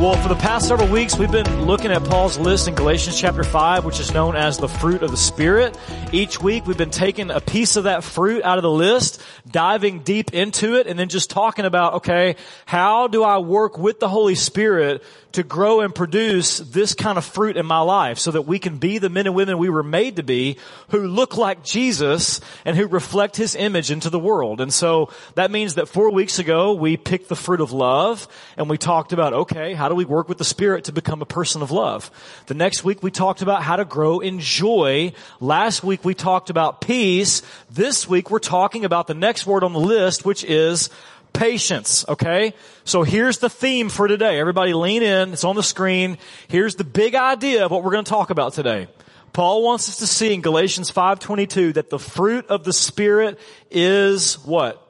[0.00, 3.44] Well, for the past several weeks, we've been looking at Paul's list in Galatians chapter
[3.44, 5.76] 5, which is known as the fruit of the Spirit.
[6.12, 10.00] Each week, we've been taking a piece of that fruit out of the list, diving
[10.00, 12.34] deep into it, and then just talking about, okay,
[12.66, 17.24] how do I work with the Holy Spirit to grow and produce this kind of
[17.24, 19.82] fruit in my life so that we can be the men and women we were
[19.82, 20.56] made to be
[20.88, 24.60] who look like Jesus and who reflect His image into the world.
[24.60, 28.68] And so that means that four weeks ago, we picked the fruit of love and
[28.68, 31.62] we talked about, okay, how do we work with the Spirit to become a person
[31.62, 32.10] of love?
[32.46, 35.12] The next week we talked about how to grow in joy.
[35.38, 37.42] Last week we talked about peace.
[37.70, 40.90] This week we're talking about the next word on the list, which is
[41.32, 42.54] patience, okay?
[42.84, 44.38] So here's the theme for today.
[44.38, 45.32] Everybody lean in.
[45.32, 46.18] It's on the screen.
[46.48, 48.88] Here's the big idea of what we're going to talk about today.
[49.32, 53.38] Paul wants us to see in Galatians 5:22 that the fruit of the spirit
[53.70, 54.84] is what?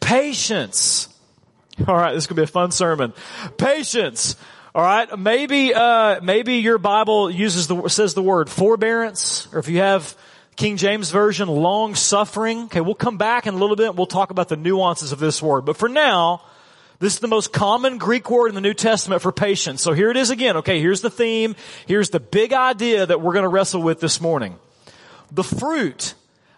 [0.00, 1.08] Patience.
[1.86, 3.14] All right, this is going to be a fun sermon.
[3.56, 4.36] Patience.
[4.78, 9.66] All right, maybe uh, maybe your Bible uses the says the word forbearance, or if
[9.66, 10.16] you have
[10.54, 12.66] King James Version, long suffering.
[12.66, 13.96] Okay, we'll come back in a little bit.
[13.96, 15.62] We'll talk about the nuances of this word.
[15.62, 16.42] But for now,
[17.00, 19.82] this is the most common Greek word in the New Testament for patience.
[19.82, 20.58] So here it is again.
[20.58, 21.56] Okay, here's the theme.
[21.88, 24.60] Here's the big idea that we're going to wrestle with this morning.
[25.32, 26.14] The fruit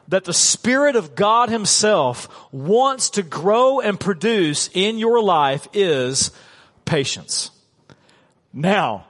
[0.08, 6.32] that the Spirit of God Himself wants to grow and produce in your life is
[6.84, 7.50] patience.
[8.52, 9.06] Now,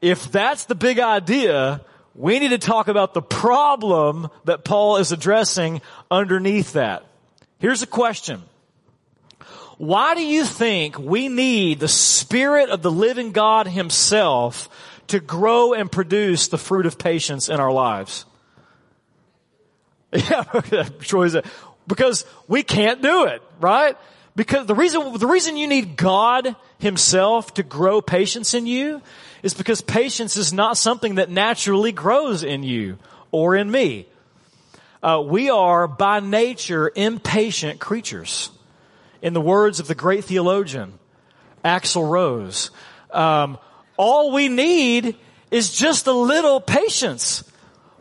[0.00, 1.80] if that's the big idea,
[2.14, 5.80] we need to talk about the problem that Paul is addressing
[6.10, 7.04] underneath that.
[7.58, 8.42] Here's a question.
[9.78, 14.68] Why do you think we need the Spirit of the living God Himself
[15.08, 18.24] to grow and produce the fruit of patience in our lives?
[20.10, 20.42] Yeah,
[21.00, 21.36] Troy's
[21.86, 23.96] because we can't do it, right?
[24.38, 29.02] Because the reason, the reason you need God Himself to grow patience in you
[29.42, 32.98] is because patience is not something that naturally grows in you
[33.32, 34.06] or in me.
[35.02, 38.52] Uh, we are by nature impatient creatures.
[39.22, 41.00] In the words of the great theologian,
[41.64, 42.70] Axl Rose,
[43.10, 43.58] um,
[43.96, 45.16] all we need
[45.50, 47.42] is just a little patience.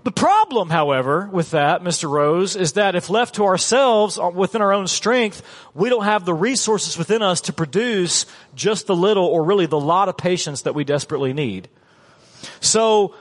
[0.07, 2.09] The problem, however, with that, Mr.
[2.09, 6.23] Rose, is that if left to ourselves uh, within our own strength, we don't have
[6.23, 8.25] the resources within us to produce
[8.55, 11.67] just the little or really the lot of patience that we desperately need.
[12.61, 13.15] So,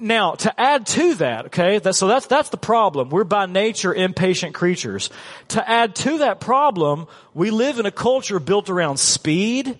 [0.00, 3.10] now, to add to that, okay, that, so that's, that's the problem.
[3.10, 5.10] We're by nature impatient creatures.
[5.50, 9.78] To add to that problem, we live in a culture built around speed,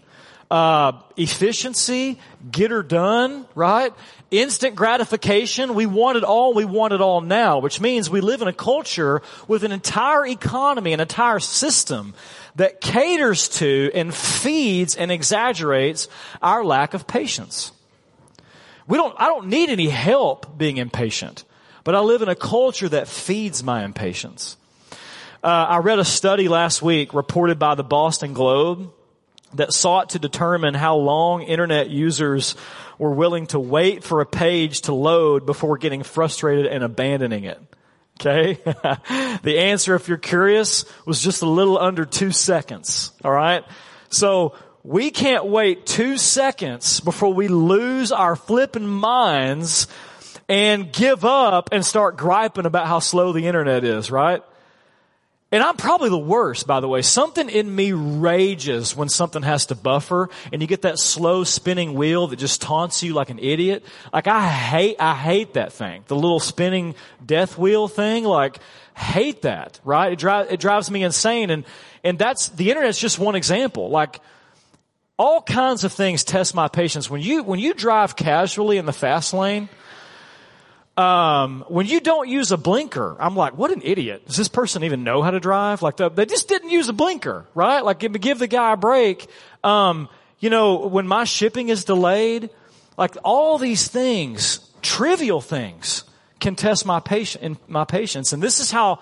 [0.51, 2.19] uh, efficiency,
[2.51, 3.93] get her done, right?
[4.31, 5.75] Instant gratification.
[5.75, 6.55] We want it all.
[6.55, 10.27] We want it all now, which means we live in a culture with an entire
[10.27, 12.15] economy, an entire system
[12.57, 16.09] that caters to and feeds and exaggerates
[16.43, 17.73] our lack of patience.
[18.87, 21.45] We don't, I don't need any help being impatient,
[21.85, 24.57] but I live in a culture that feeds my impatience.
[25.43, 28.93] Uh, I read a study last week reported by the Boston Globe
[29.55, 32.55] that sought to determine how long internet users
[32.99, 37.61] were willing to wait for a page to load before getting frustrated and abandoning it.
[38.21, 38.55] Okay?
[39.43, 43.13] the answer, if you're curious, was just a little under two seconds.
[43.25, 43.65] Alright?
[44.09, 44.55] So,
[44.85, 49.87] we can't wait two seconds before we lose our flipping minds
[50.47, 54.43] and give up and start griping about how slow the internet is, right?
[55.53, 57.03] And I'm probably the worst, by the way.
[57.03, 61.95] Something in me rages when something has to buffer and you get that slow spinning
[61.95, 63.85] wheel that just taunts you like an idiot.
[64.13, 66.03] Like I hate, I hate that thing.
[66.09, 68.59] The little spinning death wheel thing, like
[68.97, 70.13] hate that, right?
[70.13, 71.51] It drives, it drives me insane.
[71.51, 71.65] And,
[72.03, 73.91] and that's, the internet's just one example.
[73.91, 74.21] Like,
[75.17, 77.09] all kinds of things test my patience.
[77.09, 79.69] When you, when you drive casually in the fast lane,
[80.97, 84.27] um, when you don't use a blinker, I'm like, what an idiot.
[84.27, 85.83] Does this person even know how to drive?
[85.83, 87.85] Like, the, they just didn't use a blinker, right?
[87.85, 89.27] Like, give, give the guy a break.
[89.65, 90.09] Um,
[90.39, 92.51] you know, when my shipping is delayed,
[92.97, 96.05] like all these things, trivial things,
[96.39, 98.33] can test my patience, my patience.
[98.33, 99.01] And this is how,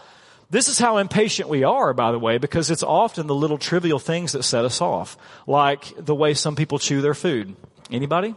[0.48, 3.98] this is how impatient we are, by the way, because it's often the little trivial
[3.98, 7.56] things that set us off, like the way some people chew their food.
[7.90, 8.34] Anybody?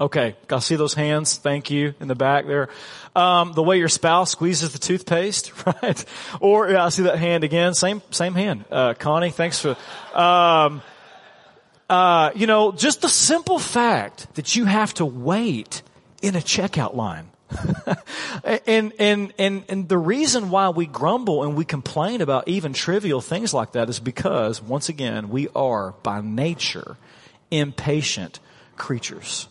[0.00, 1.36] Okay, I see those hands.
[1.36, 2.70] Thank you in the back there.
[3.14, 5.52] Um, the way your spouse squeezes the toothpaste,
[5.82, 6.04] right?
[6.40, 7.74] Or yeah, I see that hand again.
[7.74, 8.64] Same same hand.
[8.70, 9.76] Uh, Connie, thanks for.
[10.18, 10.80] Um,
[11.90, 15.82] uh, you know, just the simple fact that you have to wait
[16.22, 17.28] in a checkout line.
[18.44, 23.20] and, and, and, and the reason why we grumble and we complain about even trivial
[23.20, 26.96] things like that is because, once again, we are by nature
[27.50, 28.38] impatient
[28.76, 29.48] creatures.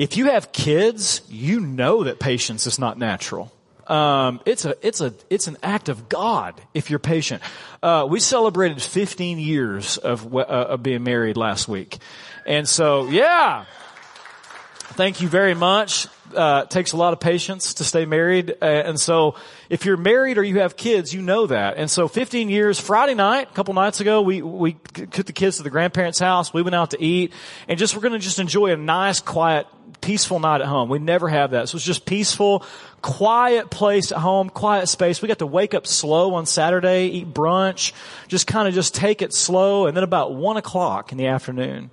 [0.00, 3.52] If you have kids, you know that patience is not natural.
[3.86, 7.42] Um, it's a it's a it's an act of God if you're patient.
[7.82, 11.98] Uh, we celebrated 15 years of uh, of being married last week,
[12.46, 13.66] and so yeah,
[14.94, 18.54] thank you very much uh, takes a lot of patience to stay married.
[18.62, 19.34] Uh, and so
[19.68, 21.76] if you're married or you have kids, you know that.
[21.76, 25.58] And so 15 years, Friday night, a couple nights ago, we, we took the kids
[25.58, 26.52] to the grandparents' house.
[26.52, 27.32] We went out to eat
[27.68, 29.66] and just, we're going to just enjoy a nice, quiet,
[30.00, 30.88] peaceful night at home.
[30.88, 31.68] We never have that.
[31.68, 32.64] So it's just peaceful,
[33.02, 35.20] quiet place at home, quiet space.
[35.20, 37.92] We got to wake up slow on Saturday, eat brunch,
[38.28, 39.86] just kind of just take it slow.
[39.86, 41.90] And then about one o'clock in the afternoon,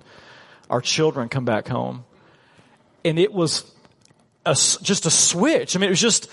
[0.70, 2.04] our children come back home.
[3.04, 3.70] And it was
[4.46, 5.76] a, just a switch.
[5.76, 6.30] I mean, it was just,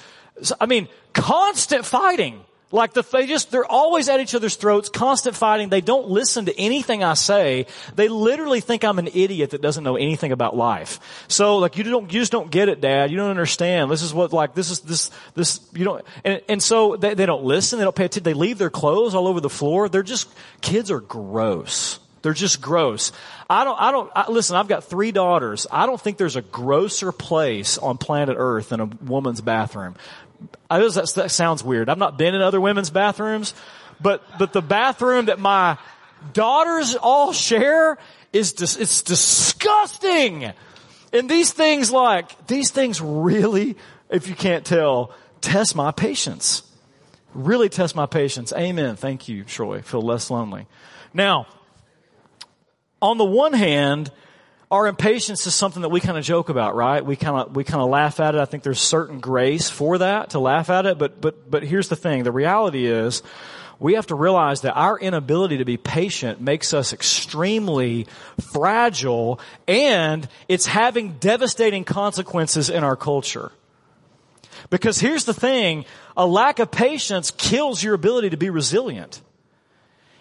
[0.62, 2.45] I mean, constant fighting.
[2.72, 5.70] Like the, they just, they're always at each other's throats, constant fighting.
[5.70, 7.68] They don't listen to anything I say.
[7.96, 11.00] They literally think I'm an idiot that doesn't know anything about life.
[11.28, 13.12] So like you don't, you just don't get it, dad.
[13.12, 13.92] You don't understand.
[13.92, 17.26] This is what like, this is, this, this, you don't, and, and so they, they
[17.26, 17.80] don't listen.
[17.80, 18.24] They don't pay attention.
[18.24, 19.88] They leave their clothes all over the floor.
[19.88, 20.28] They're just,
[20.62, 22.00] kids are gross.
[22.24, 23.12] They're just gross.
[23.50, 25.68] I don't, I don't, I, listen, I've got three daughters.
[25.72, 29.96] I don't think there's a grosser place on planet earth than a woman's bathroom.
[30.70, 31.90] I know that, that sounds weird.
[31.90, 33.54] I've not been in other women's bathrooms,
[34.02, 35.78] but, but the bathroom that my
[36.34, 37.98] daughters all share
[38.34, 40.52] is dis, it's disgusting.
[41.14, 43.78] And these things like, these things really,
[44.10, 46.64] if you can't tell, test my patience.
[47.34, 48.52] Really test my patience.
[48.54, 48.96] Amen.
[48.96, 49.82] Thank you, Troy.
[49.82, 50.68] Feel less lonely.
[51.14, 51.48] Now,
[53.02, 54.12] on the one hand,
[54.72, 57.06] our impatience is something that we kind of joke about, right?
[57.06, 58.42] We kind of, we kind of laugh at it.
[58.42, 60.98] I think there's certain grace for that, to laugh at it.
[60.98, 62.24] But, but, but here's the thing.
[62.24, 63.22] The reality is,
[63.80, 68.08] we have to realize that our inability to be patient makes us extremely
[68.54, 73.52] fragile and it's having devastating consequences in our culture.
[74.70, 79.22] Because here's the thing, a lack of patience kills your ability to be resilient.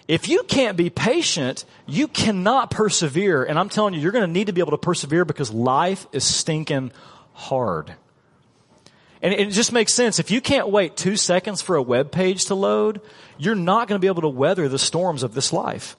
[0.07, 3.43] If you can't be patient, you cannot persevere.
[3.45, 6.07] And I'm telling you, you're going to need to be able to persevere because life
[6.13, 6.93] is stinking
[7.33, 7.95] hard.
[9.23, 10.19] And it just makes sense.
[10.19, 13.01] If you can't wait two seconds for a web page to load,
[13.39, 15.97] you're not going to be able to weather the storms of this life.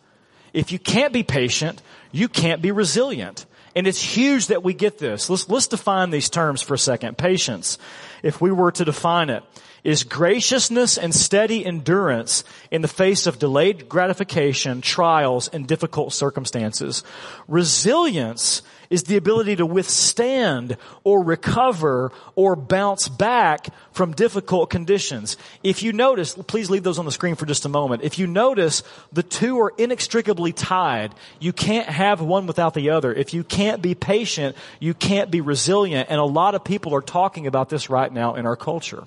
[0.54, 1.81] If you can't be patient,
[2.12, 3.48] you can't be resilient.
[3.75, 5.30] And it's huge that we get this.
[5.30, 7.18] Let's, let's define these terms for a second.
[7.18, 7.80] Patience.
[8.22, 9.44] If we were to define it,
[9.86, 17.04] is graciousness and steady endurance in the face of delayed gratification, trials, and difficult circumstances.
[17.48, 25.38] Resilience is the ability to withstand or recover or bounce back from difficult conditions.
[25.64, 28.04] If you notice, please leave those on the screen for just a moment.
[28.04, 28.81] If you notice,
[29.14, 31.14] the two are inextricably tied.
[31.40, 33.14] You can't have one without the other.
[33.14, 36.10] If you can't be patient, you can't be resilient.
[36.10, 39.06] And a lot of people are talking about this right now in our culture.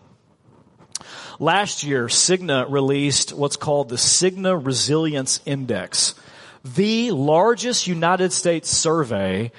[1.41, 6.17] Last year, Cigna released what's called the Cigna Resilience Index,
[6.65, 9.53] the largest United States survey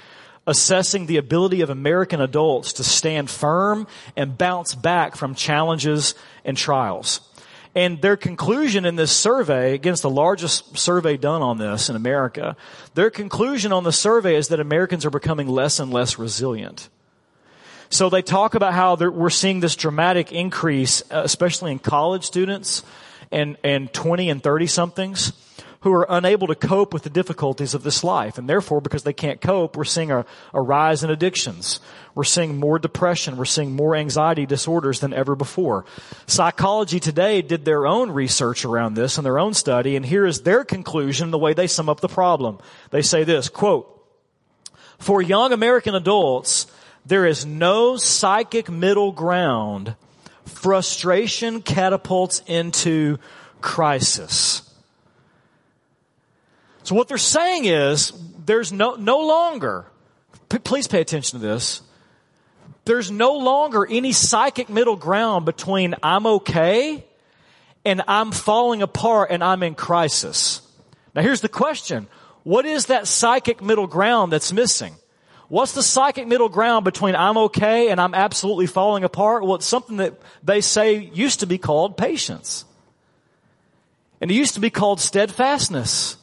[0.46, 6.56] assessing the ability of American adults to stand firm and bounce back from challenges and
[6.56, 7.20] trials.
[7.74, 12.56] And their conclusion in this survey, against the largest survey done on this in America,
[12.94, 16.88] their conclusion on the survey is that Americans are becoming less and less resilient.
[17.90, 22.84] So they talk about how we're seeing this dramatic increase, uh, especially in college students
[23.32, 25.32] and, and 20 and 30 somethings
[25.80, 28.38] who are unable to cope with the difficulties of this life.
[28.38, 31.80] And therefore, because they can't cope, we're seeing a, a rise in addictions.
[32.14, 33.36] We're seeing more depression.
[33.36, 35.84] We're seeing more anxiety disorders than ever before.
[36.26, 40.42] Psychology Today did their own research around this and their own study, and here is
[40.42, 42.58] their conclusion, the way they sum up the problem.
[42.90, 43.96] They say this, quote,
[44.98, 46.66] for young American adults,
[47.10, 49.96] there is no psychic middle ground.
[50.44, 53.18] Frustration catapults into
[53.60, 54.62] crisis.
[56.84, 58.12] So what they're saying is
[58.46, 59.86] there's no, no longer,
[60.48, 61.82] p- please pay attention to this.
[62.84, 67.04] There's no longer any psychic middle ground between I'm okay
[67.84, 70.62] and I'm falling apart and I'm in crisis.
[71.12, 72.06] Now here's the question.
[72.44, 74.94] What is that psychic middle ground that's missing?
[75.50, 79.42] What's the psychic middle ground between I'm okay and I'm absolutely falling apart?
[79.42, 80.14] Well, it's something that
[80.44, 82.64] they say used to be called patience.
[84.20, 86.16] And it used to be called steadfastness.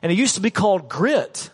[0.00, 1.50] And it used to be called grit.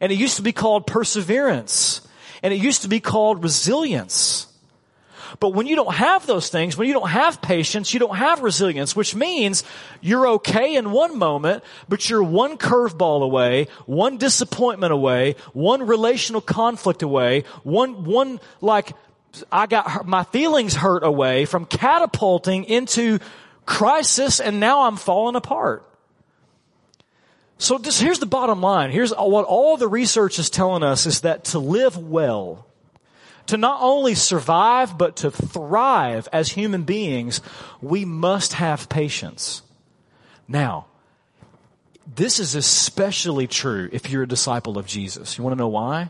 [0.00, 2.06] And it used to be called perseverance.
[2.44, 4.46] And it used to be called resilience.
[5.40, 8.42] But when you don't have those things, when you don't have patience, you don't have
[8.42, 9.64] resilience, which means
[10.00, 16.40] you're okay in one moment, but you're one curveball away, one disappointment away, one relational
[16.40, 18.94] conflict away, one, one like,
[19.50, 23.18] I got my feelings hurt away from catapulting into
[23.64, 25.88] crisis and now I'm falling apart.
[27.58, 28.90] So just here's the bottom line.
[28.90, 32.66] Here's what all the research is telling us is that to live well,
[33.52, 37.42] to not only survive, but to thrive as human beings,
[37.82, 39.60] we must have patience.
[40.48, 40.86] Now,
[42.16, 45.36] this is especially true if you're a disciple of Jesus.
[45.36, 46.08] You want to know why?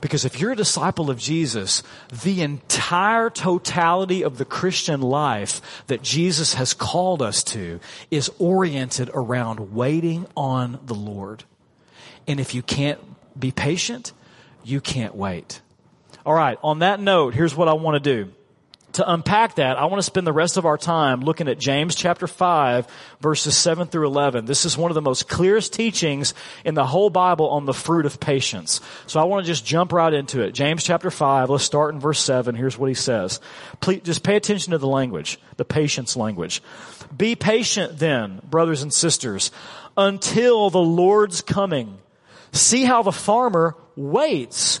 [0.00, 1.84] Because if you're a disciple of Jesus,
[2.24, 7.78] the entire totality of the Christian life that Jesus has called us to
[8.10, 11.44] is oriented around waiting on the Lord.
[12.26, 12.98] And if you can't
[13.38, 14.12] be patient,
[14.64, 15.60] you can't wait.
[16.28, 18.30] All right, on that note, here's what I want to do
[18.92, 21.94] to unpack that, I want to spend the rest of our time looking at James
[21.94, 22.86] chapter 5
[23.18, 24.44] verses 7 through 11.
[24.44, 26.34] This is one of the most clearest teachings
[26.66, 28.82] in the whole Bible on the fruit of patience.
[29.06, 30.52] So I want to just jump right into it.
[30.52, 32.54] James chapter 5, let's start in verse 7.
[32.54, 33.40] Here's what he says.
[33.80, 36.60] Please, just pay attention to the language, the patience language.
[37.16, 39.50] Be patient then, brothers and sisters,
[39.96, 41.98] until the Lord's coming.
[42.52, 44.80] See how the farmer waits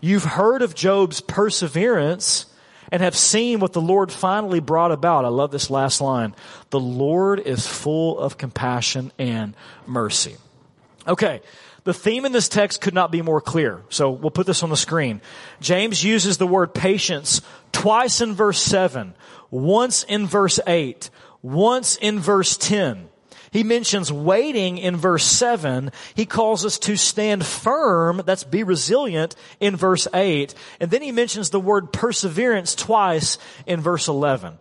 [0.00, 2.46] You've heard of Job's perseverance
[2.90, 5.24] and have seen what the Lord finally brought about.
[5.24, 6.34] I love this last line.
[6.70, 9.54] The Lord is full of compassion and
[9.86, 10.36] mercy.
[11.06, 11.40] Okay.
[11.84, 13.82] The theme in this text could not be more clear.
[13.88, 15.22] So we'll put this on the screen.
[15.60, 17.40] James uses the word patience
[17.72, 19.14] twice in verse 7,
[19.50, 21.08] once in verse 8,
[21.40, 23.07] once in verse 10.
[23.50, 25.90] He mentions waiting in verse 7.
[26.14, 30.54] He calls us to stand firm, that's be resilient, in verse 8.
[30.80, 34.58] And then he mentions the word perseverance twice in verse 11.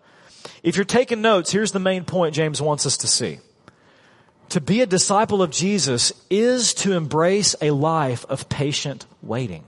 [0.63, 3.39] If you're taking notes, here's the main point James wants us to see.
[4.49, 9.63] To be a disciple of Jesus is to embrace a life of patient waiting.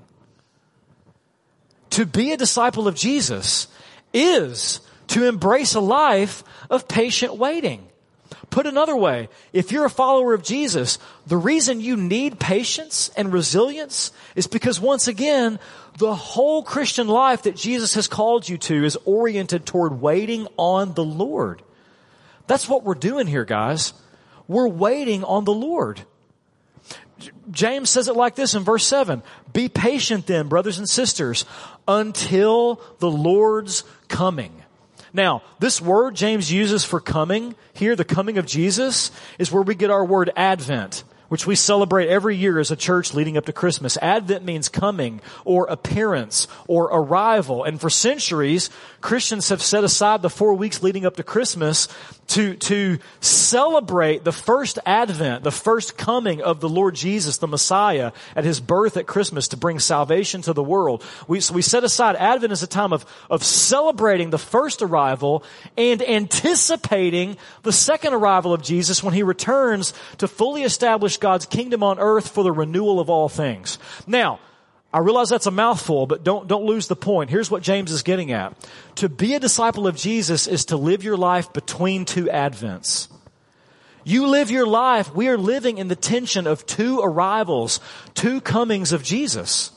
[1.92, 3.68] To be a disciple of Jesus
[4.14, 7.88] is to embrace a life of patient waiting.
[8.50, 13.32] Put another way, if you're a follower of Jesus, the reason you need patience and
[13.32, 15.60] resilience is because once again,
[15.98, 20.94] the whole Christian life that Jesus has called you to is oriented toward waiting on
[20.96, 21.62] the Lord.
[22.48, 23.94] That's what we're doing here, guys.
[24.48, 26.01] We're waiting on the Lord.
[27.51, 29.22] James says it like this in verse 7.
[29.53, 31.46] Be patient then, brothers and sisters,
[31.88, 34.59] until the Lord's coming.
[35.13, 39.75] Now, this word James uses for coming here, the coming of Jesus, is where we
[39.75, 43.53] get our word Advent which we celebrate every year as a church leading up to
[43.53, 43.98] Christmas.
[44.01, 47.63] Advent means coming or appearance or arrival.
[47.63, 48.69] And for centuries,
[49.01, 51.88] Christians have set aside the four weeks leading up to Christmas
[52.29, 58.12] to, to celebrate the first advent, the first coming of the Lord Jesus, the Messiah,
[58.36, 61.03] at his birth at Christmas to bring salvation to the world.
[61.27, 65.43] We, so we set aside Advent as a time of, of celebrating the first arrival
[65.77, 71.84] and anticipating the second arrival of Jesus when he returns to fully establish God's kingdom
[71.84, 73.78] on earth for the renewal of all things.
[74.08, 74.40] Now,
[74.92, 77.30] I realize that's a mouthful, but don't, don't lose the point.
[77.30, 78.56] Here's what James is getting at.
[78.96, 83.08] To be a disciple of Jesus is to live your life between two advents.
[84.04, 87.80] You live your life, we are living in the tension of two arrivals,
[88.16, 89.72] two comings of Jesus.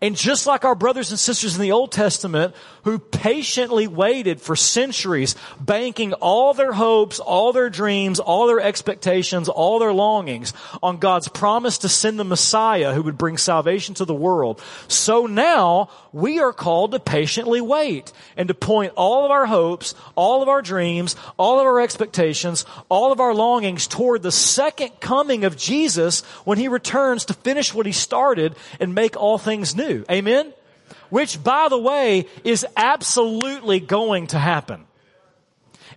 [0.00, 2.54] And just like our brothers and sisters in the Old Testament
[2.88, 9.46] who patiently waited for centuries, banking all their hopes, all their dreams, all their expectations,
[9.46, 14.06] all their longings on God's promise to send the Messiah who would bring salvation to
[14.06, 14.62] the world.
[14.88, 19.94] So now we are called to patiently wait and to point all of our hopes,
[20.14, 24.98] all of our dreams, all of our expectations, all of our longings toward the second
[24.98, 29.76] coming of Jesus when he returns to finish what he started and make all things
[29.76, 30.06] new.
[30.10, 30.54] Amen?
[31.10, 34.86] Which, by the way, is absolutely going to happen.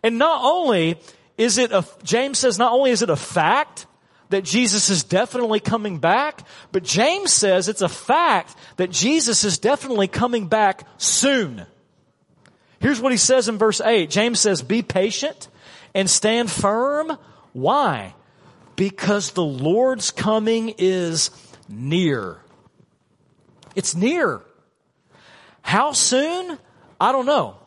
[0.03, 0.99] And not only
[1.37, 3.87] is it a, James says not only is it a fact
[4.29, 9.57] that Jesus is definitely coming back, but James says it's a fact that Jesus is
[9.57, 11.65] definitely coming back soon.
[12.79, 14.09] Here's what he says in verse 8.
[14.09, 15.49] James says, be patient
[15.93, 17.17] and stand firm.
[17.53, 18.15] Why?
[18.75, 21.29] Because the Lord's coming is
[21.69, 22.37] near.
[23.75, 24.41] It's near.
[25.61, 26.57] How soon?
[26.99, 27.57] I don't know.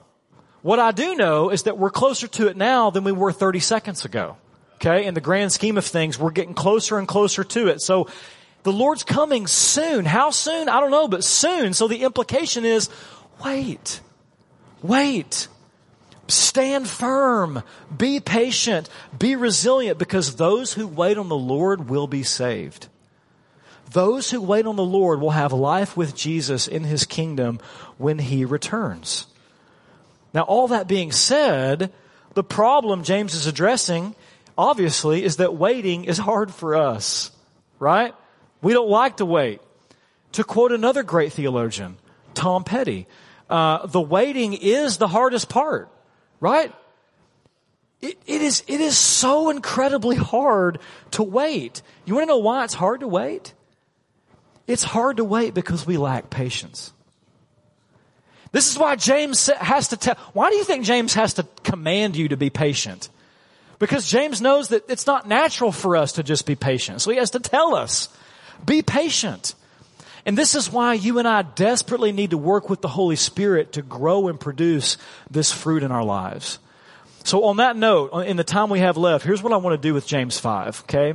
[0.63, 3.61] What I do know is that we're closer to it now than we were 30
[3.61, 4.37] seconds ago.
[4.77, 5.07] Okay?
[5.07, 7.81] In the grand scheme of things, we're getting closer and closer to it.
[7.81, 8.09] So,
[8.65, 10.07] the Lord's coming soon.
[10.07, 10.71] How soon?
[10.71, 11.75] I don't know, but soon.
[11.75, 12.89] So the implication is,
[13.45, 14.01] wait.
[14.83, 15.49] Wait.
[16.29, 17.63] Stand firm.
[17.95, 18.89] Be patient.
[19.17, 22.89] Be resilient because those who wait on the Lord will be saved.
[23.95, 27.61] Those who wait on the Lord will have life with Jesus in his kingdom
[27.97, 29.29] when he returns.
[30.35, 31.93] Now, all that being said,
[32.35, 34.17] the problem James is addressing,
[34.59, 37.31] obviously, is that waiting is hard for us,
[37.79, 38.13] right?
[38.61, 39.61] We don't like to wait.
[40.33, 41.97] To quote another great theologian,
[42.35, 43.07] Tom Petty,
[43.49, 45.89] uh, the waiting is the hardest part,
[46.41, 46.75] right?
[48.01, 50.81] It, it is, it is so incredibly hard
[51.13, 51.81] to wait.
[52.05, 53.55] You want to know why it's hard to wait?
[54.67, 56.93] It's hard to wait because we lack patience.
[58.53, 62.17] This is why James has to tell, why do you think James has to command
[62.17, 63.09] you to be patient?
[63.81, 67.03] Because James knows that it's not natural for us to just be patient.
[67.03, 68.09] So he has to tell us,
[68.65, 69.55] be patient.
[70.25, 73.73] And this is why you and I desperately need to work with the Holy Spirit
[73.73, 74.97] to grow and produce
[75.31, 76.61] this fruit in our lives.
[77.25, 79.89] So on that note, in the time we have left, here's what I want to
[79.89, 81.15] do with James 5, okay?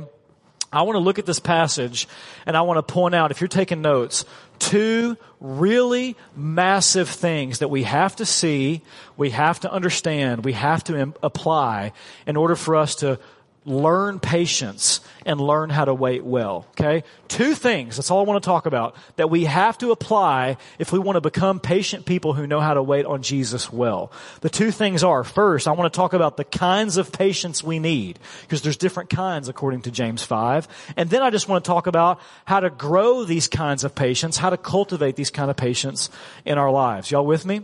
[0.72, 2.06] I want to look at this passage
[2.46, 4.24] and I want to point out, if you're taking notes,
[4.58, 8.82] two really massive things that we have to see,
[9.16, 11.92] we have to understand, we have to apply
[12.26, 13.18] in order for us to
[13.66, 16.66] learn patience and learn how to wait well.
[16.70, 17.04] Okay?
[17.28, 20.92] Two things, that's all I want to talk about, that we have to apply if
[20.92, 24.12] we want to become patient people who know how to wait on Jesus well.
[24.40, 27.78] The two things are, first, I want to talk about the kinds of patience we
[27.78, 30.66] need, because there's different kinds according to James 5.
[30.96, 34.38] And then I just want to talk about how to grow these kinds of patience,
[34.38, 36.08] how to cultivate these kind of patience
[36.46, 37.10] in our lives.
[37.10, 37.60] Y'all with me?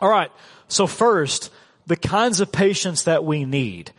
[0.00, 0.32] Alright,
[0.68, 1.50] so first,
[1.86, 3.92] the kinds of patience that we need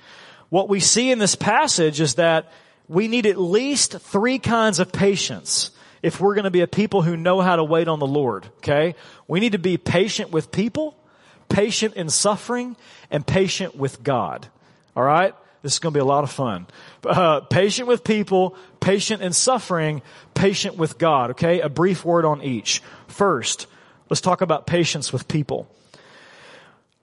[0.51, 2.51] what we see in this passage is that
[2.89, 5.71] we need at least three kinds of patience
[6.03, 8.45] if we're going to be a people who know how to wait on the Lord.
[8.57, 8.95] Okay?
[9.29, 10.97] We need to be patient with people,
[11.47, 12.75] patient in suffering,
[13.09, 14.45] and patient with God.
[14.93, 15.33] All right?
[15.61, 16.67] This is going to be a lot of fun.
[17.05, 20.01] Uh, patient with people, patient in suffering,
[20.33, 21.31] patient with God.
[21.31, 21.61] Okay?
[21.61, 22.83] A brief word on each.
[23.07, 23.67] First,
[24.09, 25.73] let's talk about patience with people.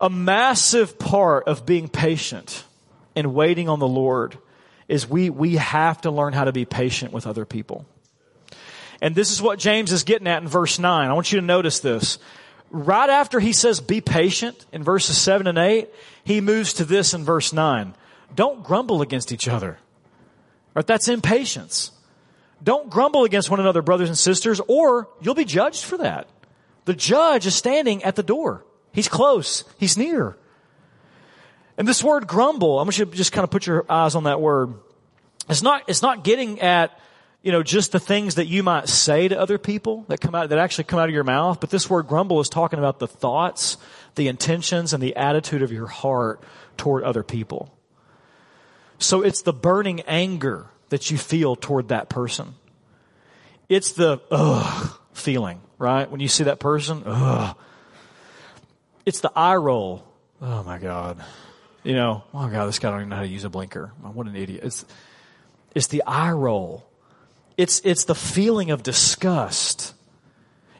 [0.02, 2.64] A massive part of being patient
[3.18, 4.38] and waiting on the Lord
[4.86, 7.84] is we, we have to learn how to be patient with other people.
[9.02, 11.10] And this is what James is getting at in verse 9.
[11.10, 12.18] I want you to notice this.
[12.70, 15.88] Right after he says be patient in verses 7 and 8,
[16.22, 17.94] he moves to this in verse 9.
[18.34, 19.78] Don't grumble against each other.
[20.74, 20.86] Right?
[20.86, 21.90] That's impatience.
[22.62, 26.28] Don't grumble against one another, brothers and sisters, or you'll be judged for that.
[26.84, 28.64] The judge is standing at the door.
[28.92, 29.64] He's close.
[29.76, 30.36] He's near.
[31.78, 34.24] And this word grumble, I want you to just kind of put your eyes on
[34.24, 34.74] that word.
[35.48, 36.98] It's not, it's not getting at,
[37.40, 40.48] you know, just the things that you might say to other people that come out,
[40.48, 41.60] that actually come out of your mouth.
[41.60, 43.78] But this word grumble is talking about the thoughts,
[44.16, 46.42] the intentions, and the attitude of your heart
[46.76, 47.72] toward other people.
[48.98, 52.54] So it's the burning anger that you feel toward that person.
[53.68, 56.10] It's the, ugh, feeling, right?
[56.10, 57.56] When you see that person, ugh.
[59.06, 60.04] It's the eye roll.
[60.42, 61.24] Oh my God
[61.84, 63.92] you know, oh God, this guy don't even know how to use a blinker.
[64.04, 64.62] Oh, what an idiot.
[64.64, 64.84] It's,
[65.74, 66.86] it's the eye roll.
[67.56, 69.94] It's, it's the feeling of disgust.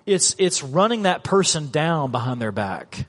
[0.07, 3.07] It's, it's running that person down behind their back.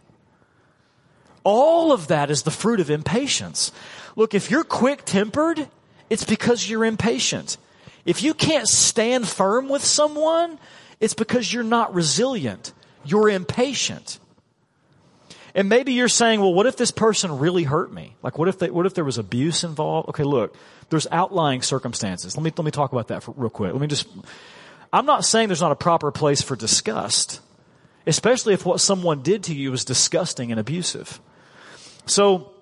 [1.43, 3.71] All of that is the fruit of impatience.
[4.15, 5.67] Look, if you're quick tempered,
[6.09, 7.57] it's because you're impatient.
[8.05, 10.59] If you can't stand firm with someone,
[10.99, 12.73] It's because you're not resilient.
[13.05, 14.19] You're impatient.
[15.59, 18.15] And maybe you're saying, well, what if this person really hurt me?
[18.23, 20.07] Like, what if they, what if there was abuse involved?
[20.07, 20.55] Okay, look,
[20.89, 22.37] there's outlying circumstances.
[22.37, 23.73] Let me, let me talk about that for, real quick.
[23.73, 24.07] Let me just,
[24.93, 27.41] I'm not saying there's not a proper place for disgust,
[28.07, 31.19] especially if what someone did to you was disgusting and abusive.
[32.05, 32.53] So,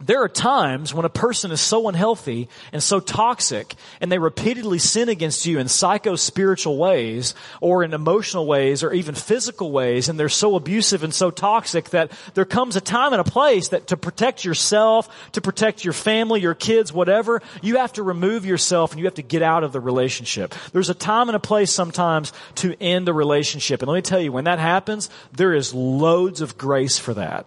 [0.00, 4.78] there are times when a person is so unhealthy and so toxic and they repeatedly
[4.78, 10.18] sin against you in psycho-spiritual ways or in emotional ways or even physical ways and
[10.18, 13.86] they're so abusive and so toxic that there comes a time and a place that
[13.86, 18.90] to protect yourself, to protect your family, your kids, whatever, you have to remove yourself
[18.90, 20.54] and you have to get out of the relationship.
[20.72, 23.80] There's a time and a place sometimes to end a relationship.
[23.80, 27.46] And let me tell you, when that happens, there is loads of grace for that.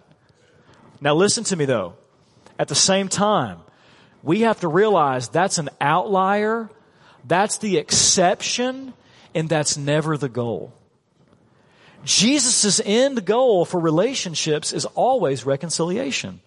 [1.02, 1.94] Now listen to me though.
[2.58, 3.58] At the same time,
[4.22, 6.68] we have to realize that's an outlier,
[7.24, 8.94] that's the exception,
[9.34, 10.72] and that's never the goal.
[12.04, 16.40] Jesus' end goal for relationships is always reconciliation.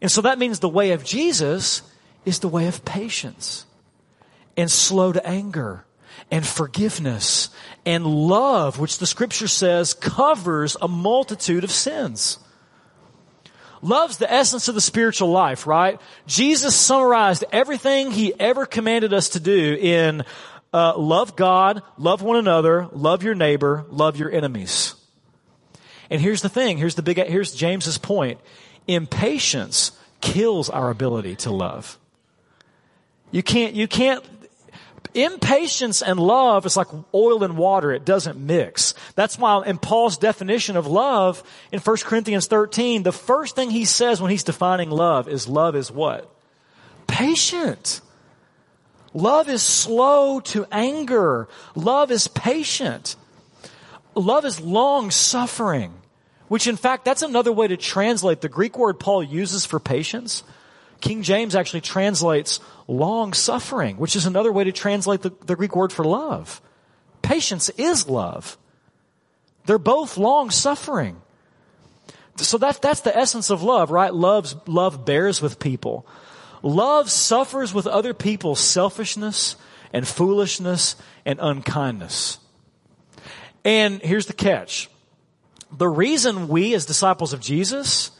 [0.00, 1.82] And so that means the way of Jesus
[2.24, 3.66] is the way of patience
[4.56, 5.84] and slow to anger
[6.30, 7.50] and forgiveness
[7.86, 12.38] and love, which the scripture says covers a multitude of sins.
[13.82, 16.00] Love's the essence of the spiritual life, right?
[16.26, 20.24] Jesus summarized everything he ever commanded us to do in
[20.72, 24.94] uh, love God, love one another, love your neighbor, love your enemies.
[26.10, 28.40] And here's the thing, here's the big, here's James's point.
[28.86, 31.98] Impatience kills our ability to love.
[33.32, 34.24] You can't, you can't
[35.14, 37.92] Impatience and love is like oil and water.
[37.92, 38.94] It doesn't mix.
[39.14, 43.84] That's why in Paul's definition of love in 1 Corinthians 13, the first thing he
[43.84, 46.34] says when he's defining love is love is what?
[47.06, 48.00] Patient.
[49.12, 51.46] Love is slow to anger.
[51.74, 53.16] Love is patient.
[54.14, 55.92] Love is long suffering,
[56.48, 60.42] which in fact, that's another way to translate the Greek word Paul uses for patience.
[61.02, 65.76] King James actually translates long suffering, which is another way to translate the, the Greek
[65.76, 66.62] word for love.
[67.20, 68.56] Patience is love.
[69.66, 71.20] They're both long suffering.
[72.36, 74.14] So that's, that's the essence of love, right?
[74.14, 76.06] Love's, love bears with people.
[76.62, 79.56] Love suffers with other people's selfishness
[79.92, 80.94] and foolishness
[81.26, 82.38] and unkindness.
[83.64, 84.88] And here's the catch.
[85.72, 88.12] The reason we as disciples of Jesus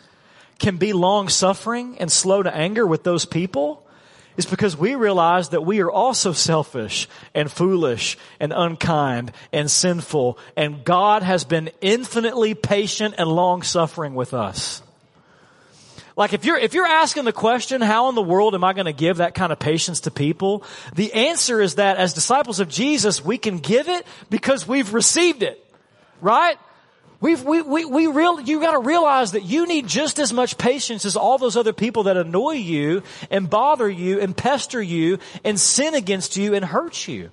[0.62, 3.86] can be long suffering and slow to anger with those people
[4.36, 10.38] is because we realize that we are also selfish and foolish and unkind and sinful
[10.56, 14.82] and God has been infinitely patient and long suffering with us.
[16.16, 18.86] Like if you're, if you're asking the question, how in the world am I going
[18.86, 20.62] to give that kind of patience to people?
[20.94, 25.42] The answer is that as disciples of Jesus, we can give it because we've received
[25.42, 25.58] it.
[26.20, 26.56] Right?
[27.22, 31.04] We've, we, we, we real, you gotta realize that you need just as much patience
[31.04, 35.58] as all those other people that annoy you and bother you and pester you and
[35.58, 37.30] sin against you and hurt you.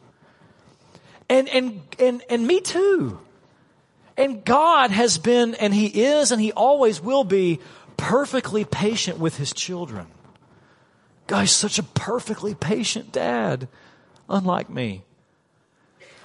[1.27, 3.19] And, and, and, and me too.
[4.15, 7.59] And God has been, and He is, and He always will be
[7.97, 10.05] perfectly patient with His children.
[11.25, 13.67] Guy's such a perfectly patient dad,
[14.29, 15.01] unlike me.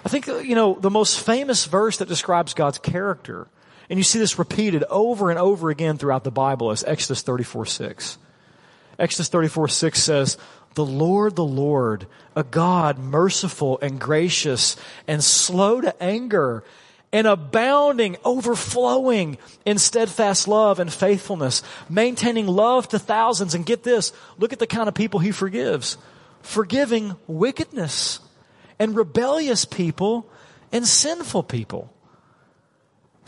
[0.05, 3.49] I think, uh, you know, the most famous verse that describes God's character
[3.89, 7.67] and you see this repeated over and over again throughout the Bible as Exodus 34
[7.67, 8.19] 6.
[8.99, 10.39] Exodus 34 6 says,
[10.75, 16.65] The Lord, the Lord, a God merciful and gracious and slow to anger
[17.13, 23.55] and abounding, overflowing in steadfast love and faithfulness, maintaining love to thousands.
[23.55, 25.97] And get this, look at the kind of people he forgives.
[26.43, 28.19] Forgiving wickedness
[28.81, 30.29] and rebellious people
[30.73, 31.94] and sinful people.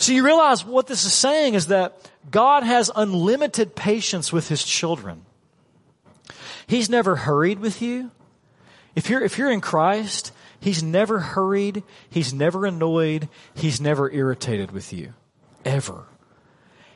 [0.06, 1.96] So you realize what this is saying is that
[2.30, 5.26] God has unlimited patience with his children.
[6.68, 8.12] He's never hurried with you.
[8.94, 11.82] If you're, if you're in Christ, he's never hurried.
[12.08, 13.28] He's never annoyed.
[13.56, 15.12] He's never irritated with you.
[15.64, 16.04] Ever.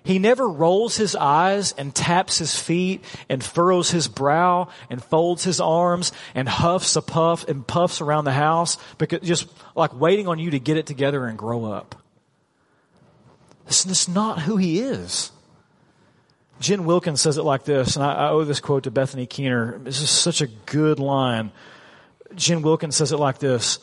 [0.04, 5.42] He never rolls his eyes and taps his feet and furrows his brow and folds
[5.42, 10.28] his arms and huffs a puff and puffs around the house because just like waiting
[10.28, 11.99] on you to get it together and grow up.
[13.70, 15.30] This is not who he is.
[16.58, 19.78] Jen Wilkins says it like this, and I, I owe this quote to Bethany Keener.
[19.78, 21.52] This is such a good line.
[22.34, 23.78] Jen Wilkins says it like this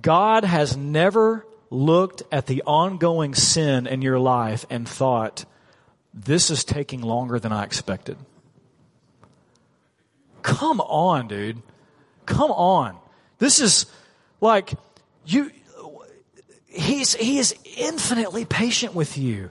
[0.00, 5.44] God has never looked at the ongoing sin in your life and thought,
[6.14, 8.16] this is taking longer than I expected.
[10.40, 11.60] Come on, dude.
[12.24, 12.96] Come on.
[13.36, 13.84] This is
[14.40, 14.72] like,
[15.26, 15.50] you,
[16.70, 19.50] he's, he is infinitely patient with you.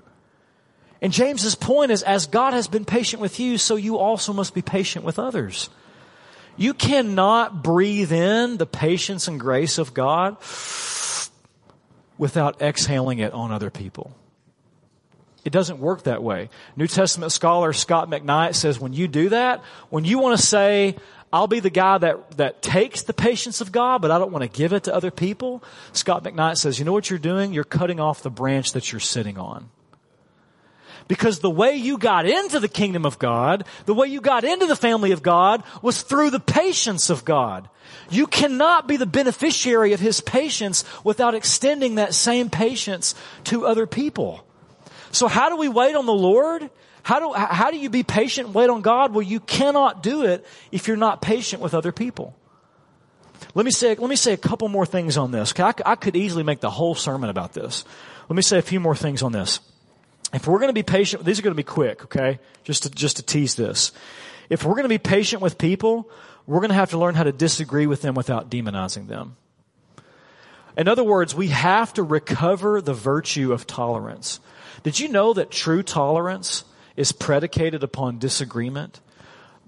[1.01, 4.53] And James's point is, as God has been patient with you, so you also must
[4.53, 5.69] be patient with others.
[6.57, 10.35] You cannot breathe in the patience and grace of God
[12.17, 14.13] without exhaling it on other people.
[15.45, 16.49] It doesn't work that way.
[16.75, 20.97] New Testament scholar Scot McKnight says when you do that, when you want to say,
[21.31, 24.41] I'll be the guy that, that takes the patience of God, but I don't want
[24.41, 25.63] to give it to other people.
[25.93, 27.53] Scot McKnight says, you know what you're doing?
[27.53, 29.69] You're cutting off the branch that you're sitting on.
[31.07, 34.67] Because the way you got into the kingdom of God, the way you got into
[34.67, 37.67] the family of God was through the patience of God.
[38.11, 43.15] You cannot be the beneficiary of His patience without extending that same patience
[43.45, 44.45] to other people.
[45.11, 46.69] So how do we wait on the Lord?
[47.03, 49.13] How do, how do you be patient and wait on God?
[49.13, 52.35] Well, you cannot do it if you're not patient with other people.
[53.55, 55.53] Let me say, let me say a couple more things on this.
[55.57, 57.85] I, I could easily make the whole sermon about this.
[58.27, 59.59] Let me say a few more things on this.
[60.33, 62.39] If we're going to be patient, these are going to be quick, okay?
[62.63, 63.91] Just to, just to tease this.
[64.49, 66.09] If we're going to be patient with people,
[66.45, 69.37] we're going to have to learn how to disagree with them without demonizing them.
[70.77, 74.39] In other words, we have to recover the virtue of tolerance.
[74.83, 76.63] Did you know that true tolerance
[76.95, 78.99] is predicated upon disagreement?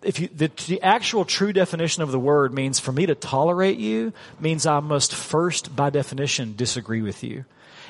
[0.04, 3.78] If you, the, the actual true definition of the word means for me to tolerate
[3.78, 7.46] you means I must first, by definition, disagree with you.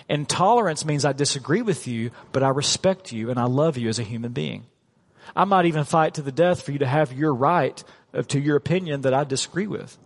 [0.10, 3.88] And tolerance means I disagree with you, but I respect you and I love you
[3.88, 4.65] as a human being.
[5.36, 7.82] I might even fight to the death for you to have your right
[8.28, 9.98] to your opinion that I disagree with.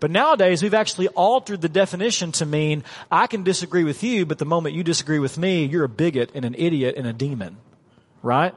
[0.00, 4.38] But nowadays, we've actually altered the definition to mean I can disagree with you, but
[4.38, 7.56] the moment you disagree with me, you're a bigot and an idiot and a demon.
[8.22, 8.54] Right?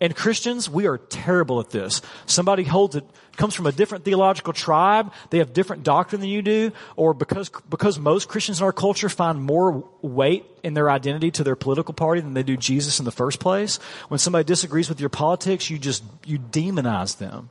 [0.00, 2.02] And Christians, we are terrible at this.
[2.26, 3.04] Somebody holds it,
[3.36, 7.50] comes from a different theological tribe, they have different doctrine than you do, or because,
[7.68, 11.94] because most Christians in our culture find more weight in their identity to their political
[11.94, 13.78] party than they do Jesus in the first place.
[14.06, 17.50] When somebody disagrees with your politics, you just, you demonize them.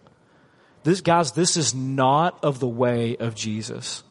[0.83, 4.03] This, guys, this is not of the way of Jesus.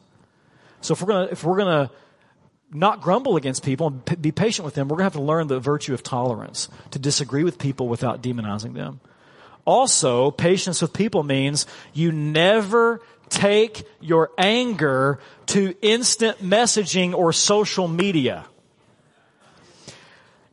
[0.81, 1.89] So if we're gonna, if we're gonna
[2.71, 5.21] not grumble against people and p- be patient with them, we're going to have to
[5.21, 8.99] learn the virtue of tolerance, to disagree with people without demonizing them.
[9.65, 17.87] Also, patience with people means you never take your anger to instant messaging or social
[17.87, 18.45] media.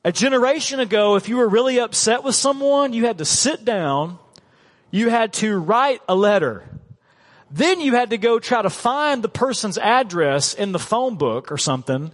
[0.05, 4.18] A generation ago, if you were really upset with someone, you had to sit down,
[4.90, 6.68] you had to write a letter,
[7.55, 11.53] then you had to go try to find the person's address in the phone book
[11.53, 12.11] or something.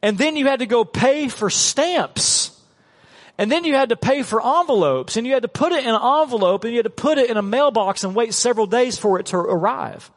[0.00, 2.58] And then you had to go pay for stamps.
[3.36, 5.94] And then you had to pay for envelopes and you had to put it in
[5.94, 8.98] an envelope and you had to put it in a mailbox and wait several days
[8.98, 10.10] for it to arrive.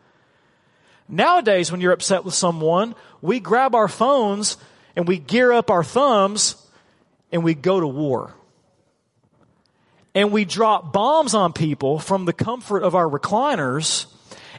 [1.09, 4.55] Nowadays, when you're upset with someone, we grab our phones
[4.95, 6.55] and we gear up our thumbs
[7.33, 8.33] and we go to war.
[10.15, 14.05] And we drop bombs on people from the comfort of our recliners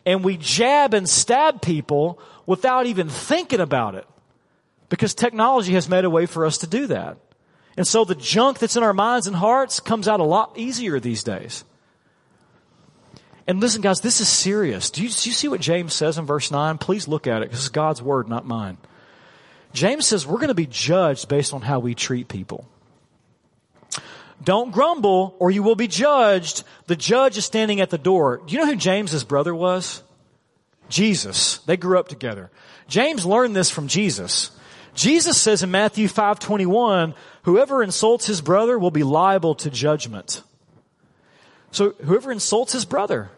[0.07, 4.07] and we jab and stab people without even thinking about it.
[4.89, 7.17] Because technology has made a way for us to do that.
[7.77, 11.01] And so the junk that's in our minds and hearts comes out a lot easier
[11.01, 11.65] these days.
[13.47, 14.91] And listen, guys, this is serious.
[14.91, 16.79] Do you, do you see what James says in verse 9?
[16.79, 18.79] Please look at it because it's God's word, not mine.
[19.73, 22.69] James says we're going to be judged based on how we treat people.
[24.45, 26.65] Don't grumble or you will be judged.
[26.87, 28.43] The judge is standing at the door.
[28.47, 30.03] Do you know who James's brother was?
[30.89, 31.59] Jesus.
[31.59, 32.51] They grew up together.
[32.87, 34.51] James learned this from Jesus.
[34.95, 40.43] Jesus says in Matthew 5:21, whoever insults his brother will be liable to judgment.
[41.71, 43.31] So whoever insults his brother.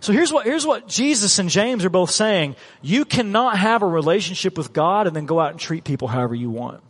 [0.00, 2.54] So here's what, here's what Jesus and James are both saying.
[2.82, 6.36] You cannot have a relationship with God and then go out and treat people however
[6.36, 6.82] you want.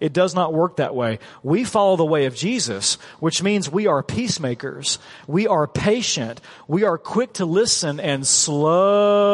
[0.00, 1.18] It does not work that way.
[1.42, 4.98] We follow the way of Jesus, which means we are peacemakers.
[5.26, 6.40] We are patient.
[6.68, 9.28] We are quick to listen and slow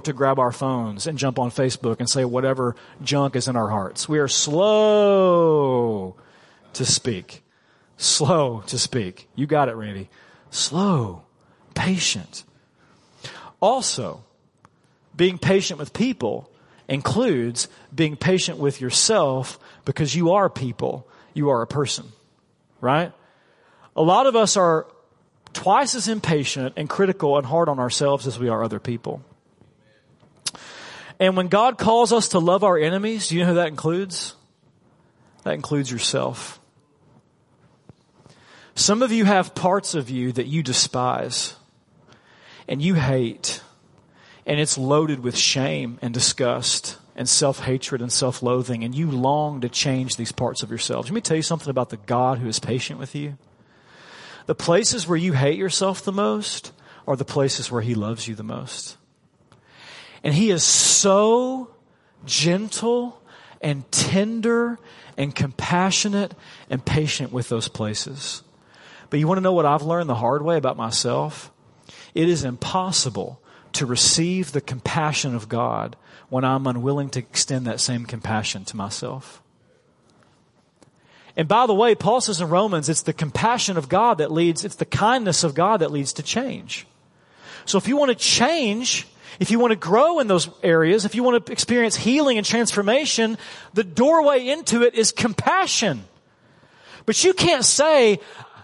[0.00, 3.68] to grab our phones and jump on Facebook and say whatever junk is in our
[3.68, 4.06] hearts.
[4.08, 6.14] We are slow
[6.74, 7.42] to speak.
[7.96, 9.28] Slow to speak.
[9.34, 10.10] You got it, Randy.
[10.50, 11.22] Slow.
[11.74, 12.44] Patient.
[13.60, 14.24] Also,
[15.16, 16.50] being patient with people
[16.88, 21.06] includes being patient with yourself because you are people.
[21.34, 22.06] You are a person.
[22.80, 23.12] Right?
[23.94, 24.86] A lot of us are
[25.52, 29.22] twice as impatient and critical and hard on ourselves as we are other people.
[31.20, 34.36] And when God calls us to love our enemies, do you know who that includes?
[35.42, 36.60] That includes yourself.
[38.74, 41.56] Some of you have parts of you that you despise
[42.68, 43.60] and you hate
[44.48, 49.68] and it's loaded with shame and disgust and self-hatred and self-loathing and you long to
[49.68, 51.08] change these parts of yourselves.
[51.08, 53.36] Let me tell you something about the God who is patient with you.
[54.46, 56.72] The places where you hate yourself the most
[57.06, 58.96] are the places where he loves you the most.
[60.24, 61.74] And he is so
[62.24, 63.20] gentle
[63.60, 64.78] and tender
[65.18, 66.32] and compassionate
[66.70, 68.42] and patient with those places.
[69.10, 71.52] But you want to know what I've learned the hard way about myself?
[72.14, 75.96] It is impossible to receive the compassion of God
[76.28, 79.42] when I'm unwilling to extend that same compassion to myself.
[81.36, 84.64] And by the way, Paul says in Romans, it's the compassion of God that leads,
[84.64, 86.86] it's the kindness of God that leads to change.
[87.64, 89.06] So if you want to change,
[89.38, 92.46] if you want to grow in those areas, if you want to experience healing and
[92.46, 93.38] transformation,
[93.72, 96.02] the doorway into it is compassion.
[97.06, 98.18] But you can't say,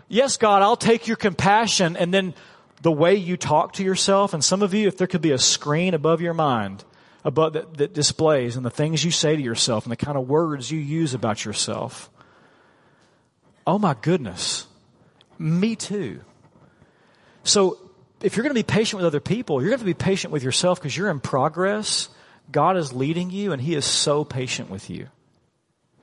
[0.09, 2.35] yes, God, I'll take your compassion and then
[2.83, 5.39] the way you talk to yourself, and some of you, if there could be a
[5.39, 6.85] screen above your mind,
[7.25, 10.29] above that, that displays and the things you say to yourself and the kind of
[10.29, 12.11] words you use about yourself,
[13.67, 14.67] Oh my goodness.
[15.39, 16.21] Me too.
[17.45, 17.79] So
[18.21, 20.43] if you're going to be patient with other people, you're going to be patient with
[20.43, 22.09] yourself because you're in progress.
[22.51, 25.09] God is leading you and He is so patient with you.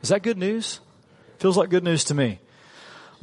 [0.02, 0.80] Is that good news?
[1.38, 2.40] Feels like good news to me.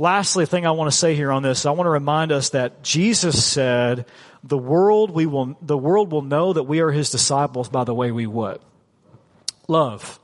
[0.01, 2.85] Lastly, thing I want to say here on this, I want to remind us that
[2.85, 4.07] Jesus said,
[4.45, 7.95] the world we will, the world will know that we are His disciples by the
[7.95, 8.63] way we what?
[9.67, 10.21] Love.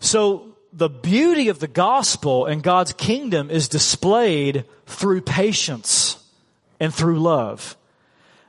[0.00, 6.22] So the beauty of the gospel and God's kingdom is displayed through patience
[6.80, 7.76] and through love.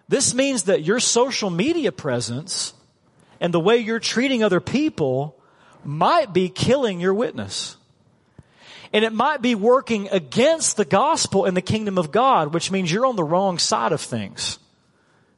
[0.07, 2.73] This means that your social media presence
[3.41, 5.35] and the way you're treating other people
[5.83, 7.75] might be killing your witness.
[8.91, 12.91] And it might be working against the gospel and the kingdom of God, which means
[12.91, 14.57] you're on the wrong side of things.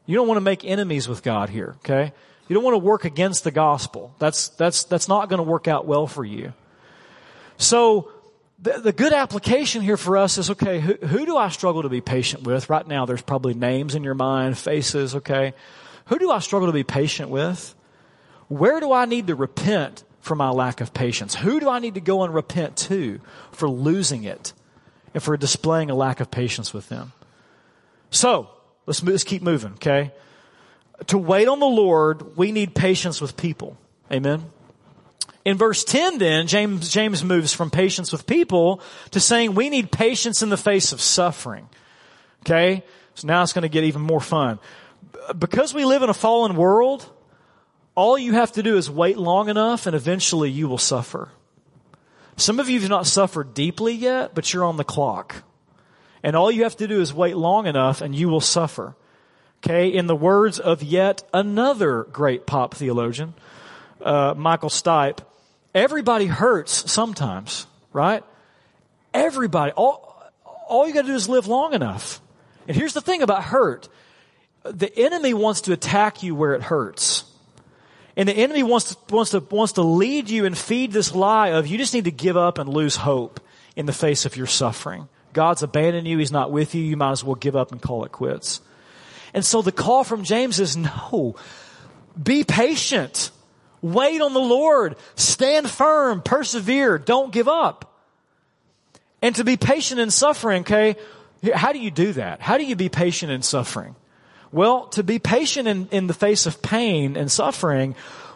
[0.05, 2.13] You don't want to make enemies with God here, okay?
[2.47, 4.15] You don't want to work against the gospel.
[4.19, 6.53] That's, that's, that's not going to work out well for you.
[7.57, 8.11] So
[8.59, 11.89] the, the, good application here for us is okay, who, who do I struggle to
[11.89, 12.69] be patient with?
[12.69, 15.53] Right now, there's probably names in your mind, faces, okay?
[16.07, 17.75] Who do I struggle to be patient with?
[18.47, 21.35] Where do I need to repent for my lack of patience?
[21.35, 23.19] Who do I need to go and repent to
[23.51, 24.53] for losing it
[25.13, 27.11] and for displaying a lack of patience with them?
[28.11, 28.49] So,
[28.85, 30.11] let's, let's keep moving, okay?
[31.07, 33.77] To wait on the Lord, we need patience with people.
[34.11, 34.45] Amen?
[35.43, 38.81] In verse 10 then, James, James moves from patience with people
[39.11, 41.67] to saying we need patience in the face of suffering.
[42.41, 42.83] Okay?
[43.15, 44.59] So now it's going to get even more fun.
[45.37, 47.09] Because we live in a fallen world,
[47.95, 51.29] all you have to do is wait long enough and eventually you will suffer.
[52.37, 55.43] Some of you have not suffered deeply yet, but you're on the clock.
[56.23, 58.95] And all you have to do is wait long enough and you will suffer.
[59.59, 59.89] Okay?
[59.89, 63.33] In the words of yet another great pop theologian,
[64.01, 65.19] uh, Michael Stipe,
[65.73, 68.23] Everybody hurts sometimes, right?
[69.13, 69.71] Everybody.
[69.71, 70.21] All,
[70.67, 72.21] all you gotta do is live long enough.
[72.67, 73.87] And here's the thing about hurt.
[74.63, 77.23] The enemy wants to attack you where it hurts.
[78.15, 81.49] And the enemy wants to, wants to, wants to lead you and feed this lie
[81.49, 83.39] of you just need to give up and lose hope
[83.75, 85.07] in the face of your suffering.
[85.33, 86.17] God's abandoned you.
[86.17, 86.83] He's not with you.
[86.83, 88.61] You might as well give up and call it quits.
[89.33, 91.35] And so the call from James is no,
[92.21, 93.31] be patient.
[93.81, 94.95] Wait on the Lord.
[95.15, 96.21] Stand firm.
[96.21, 96.97] Persevere.
[96.97, 97.87] Don't give up.
[99.21, 100.95] And to be patient in suffering, okay?
[101.53, 102.41] How do you do that?
[102.41, 103.95] How do you be patient in suffering?
[104.51, 107.95] Well, to be patient in, in the face of pain and suffering,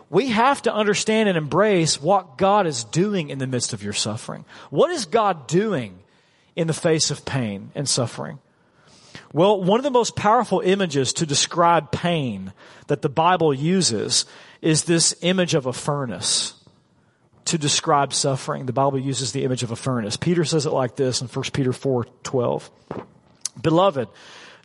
[0.10, 3.94] we have to understand and embrace what God is doing in the midst of your
[3.94, 4.46] suffering.
[4.70, 6.00] What is God doing
[6.56, 8.40] in the face of pain and suffering?
[9.34, 12.54] Well, one of the most powerful images to describe pain
[12.88, 14.26] that the Bible uses
[14.62, 16.54] is this image of a furnace
[17.46, 18.66] to describe suffering.
[18.66, 20.18] The Bible uses the image of a furnace.
[20.18, 22.72] Peter says it like this in 1 Peter 4 12.
[23.62, 24.08] Beloved,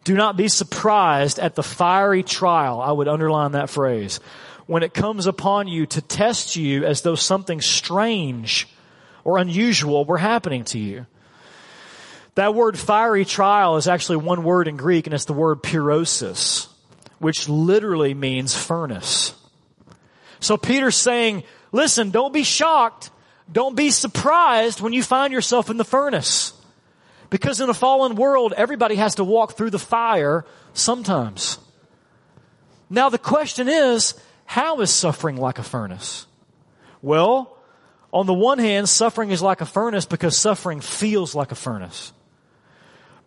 [0.04, 2.80] do not be surprised at the fiery trial.
[2.80, 4.20] I would underline that phrase.
[4.66, 8.68] When it comes upon you to test you as though something strange
[9.24, 11.06] or unusual were happening to you.
[12.36, 16.68] That word fiery trial is actually one word in Greek and it's the word pyrosis,
[17.18, 19.34] which literally means furnace.
[20.38, 23.10] So Peter's saying, listen, don't be shocked.
[23.50, 26.52] Don't be surprised when you find yourself in the furnace.
[27.30, 31.58] Because in a fallen world, everybody has to walk through the fire sometimes.
[32.90, 34.14] Now the question is,
[34.44, 36.26] how is suffering like a furnace?
[37.02, 37.56] Well,
[38.12, 42.12] on the one hand, suffering is like a furnace because suffering feels like a furnace.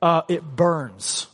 [0.01, 1.27] Uh, it burns.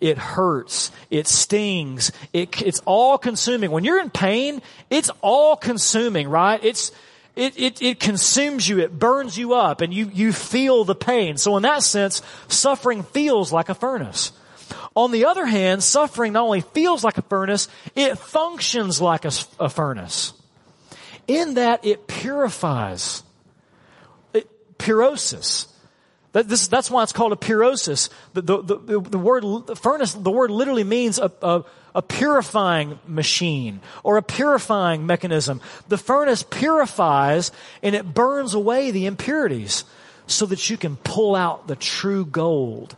[0.00, 0.92] It hurts.
[1.10, 2.12] It stings.
[2.32, 3.72] It, it's all consuming.
[3.72, 6.62] When you're in pain, it's all consuming, right?
[6.62, 6.92] It's,
[7.38, 8.80] it, it, it consumes you.
[8.80, 11.36] It burns you up and you, you feel the pain.
[11.36, 14.32] So in that sense, suffering feels like a furnace.
[14.96, 19.30] On the other hand, suffering not only feels like a furnace, it functions like a,
[19.60, 20.32] a furnace.
[21.28, 23.22] In that it purifies.
[24.34, 25.68] It, purosis.
[26.32, 28.08] That, this, that's why it's called a purosis.
[28.34, 31.64] The, the, the, the word the furnace, the word literally means a, a,
[31.94, 35.60] a purifying machine or a purifying mechanism.
[35.88, 37.50] The furnace purifies
[37.82, 39.84] and it burns away the impurities
[40.26, 42.96] so that you can pull out the true gold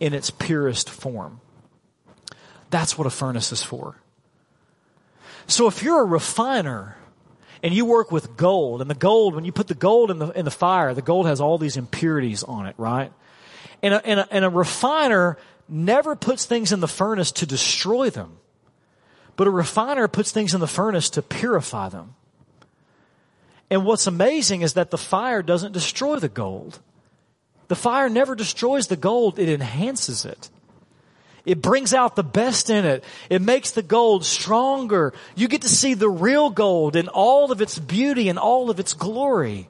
[0.00, 1.40] in its purest form.
[2.70, 3.96] That's what a furnace is for.
[5.46, 6.96] So if you're a refiner
[7.62, 10.30] and you work with gold, and the gold, when you put the gold in the,
[10.30, 13.12] in the fire, the gold has all these impurities on it, right?
[13.82, 15.38] And a, and a, and a refiner
[15.68, 18.38] never puts things in the furnace to destroy them,
[19.36, 22.14] but a refiner puts things in the furnace to purify them.
[23.70, 26.78] And what's amazing is that the fire doesn't destroy the gold.
[27.68, 30.50] The fire never destroys the gold, it enhances it.
[31.44, 33.02] It brings out the best in it.
[33.28, 35.12] It makes the gold stronger.
[35.34, 38.78] You get to see the real gold in all of its beauty and all of
[38.78, 39.68] its glory.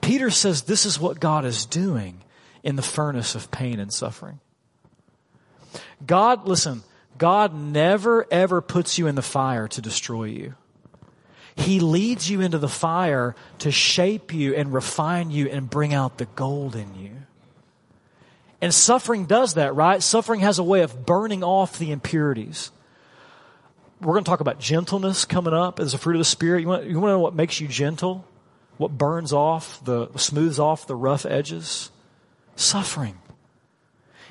[0.00, 2.20] Peter says this is what God is doing
[2.62, 4.40] in the furnace of pain and suffering.
[6.04, 6.82] God, listen,
[7.18, 10.54] God never ever puts you in the fire to destroy you.
[11.56, 16.18] He leads you into the fire to shape you and refine you and bring out
[16.18, 17.10] the gold in you.
[18.62, 20.02] And suffering does that, right?
[20.02, 22.70] Suffering has a way of burning off the impurities.
[24.00, 26.60] We're going to talk about gentleness coming up as a fruit of the Spirit.
[26.60, 28.24] You want, you want to know what makes you gentle?
[28.78, 31.90] What burns off the, smooths off the rough edges?
[32.60, 33.18] Suffering.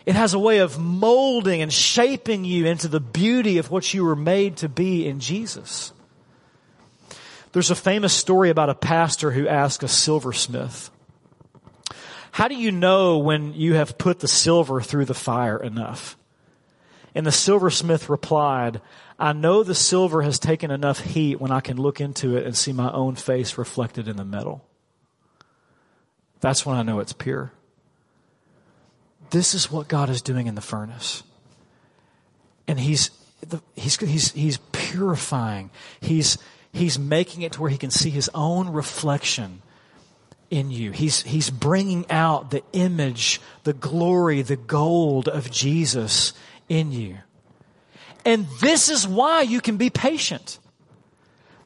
[0.06, 4.06] It has a way of molding and shaping you into the beauty of what you
[4.06, 5.92] were made to be in Jesus.
[7.54, 10.92] There's a famous story about a pastor who asked a silversmith,
[12.32, 16.16] how do you know when you have put the silver through the fire enough?
[17.16, 18.80] And the silversmith replied,
[19.18, 22.56] I know the silver has taken enough heat when I can look into it and
[22.56, 24.64] see my own face reflected in the metal.
[26.42, 27.52] That's when I know it's pure.
[29.32, 31.24] This is what God is doing in the furnace.
[32.68, 33.12] And he's,
[33.76, 35.70] he's, he's, he's purifying.
[36.02, 36.38] He's,
[36.72, 39.62] he's making it to where he can see his own reflection
[40.50, 40.92] in you.
[40.92, 46.34] He's, he's bringing out the image, the glory, the gold of Jesus
[46.68, 47.18] in you.
[48.26, 50.60] And this is why you can be patient.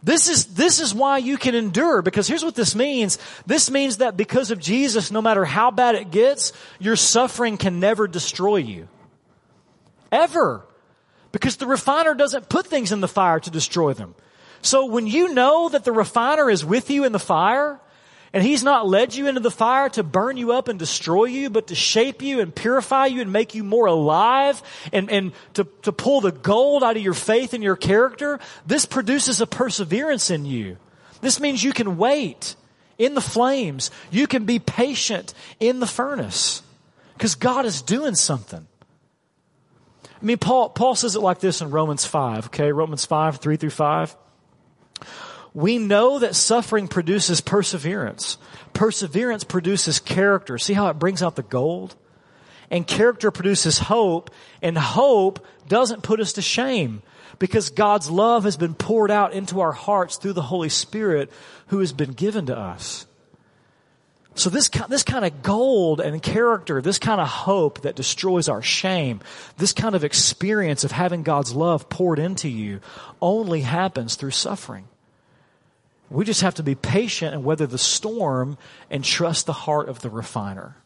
[0.04, 3.18] This is, this is why you can endure because here's what this means.
[3.45, 7.80] This means that because of Jesus, no matter how bad it gets, your suffering can
[7.80, 8.89] never destroy you.
[10.12, 10.66] Ever.
[11.32, 14.14] Because the refiner doesn't put things in the fire to destroy them.
[14.62, 17.80] So when you know that the refiner is with you in the fire,
[18.34, 21.51] and He's not led you into the fire to burn you up and destroy you,
[21.51, 24.61] but to shape you and purify you and make you more alive
[24.91, 28.39] and, and to, to pull the gold out of your faith and your character.
[28.65, 30.77] This produces a perseverance in you.
[31.21, 32.55] This means you can wait
[32.97, 33.91] in the flames.
[34.09, 36.63] You can be patient in the furnace
[37.13, 38.67] because God is doing something.
[40.05, 42.71] I mean, Paul, Paul says it like this in Romans 5, okay?
[42.71, 44.15] Romans 5, 3 through 5.
[45.54, 48.38] We know that suffering produces perseverance.
[48.74, 50.58] Perseverance produces character.
[50.58, 51.95] See how it brings out the gold?
[52.72, 54.32] And character produces hope,
[54.62, 57.04] and hope doesn't put us to shame
[57.38, 61.32] because God's love has been poured out into our hearts through the Holy Spirit
[61.68, 63.06] who has been given to us.
[64.36, 68.64] So this, this kind of gold and character, this kind of hope that destroys our
[68.64, 69.22] shame,
[69.58, 72.80] this kind of experience of having God's love poured into you
[73.22, 74.88] only happens through suffering.
[76.14, 78.57] We just have to be patient and weather the storm
[78.91, 80.78] and trust the heart of the refiner.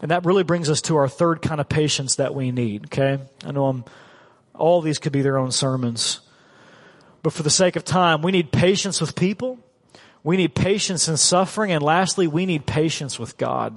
[0.00, 3.18] And that really brings us to our third kind of patience that we need, okay?
[3.44, 3.84] I know I'm,
[4.54, 6.20] all these could be their own sermons.
[7.22, 9.58] But for the sake of time, we need patience with people.
[10.22, 11.72] We need patience in suffering.
[11.72, 13.74] And lastly, we need patience with God.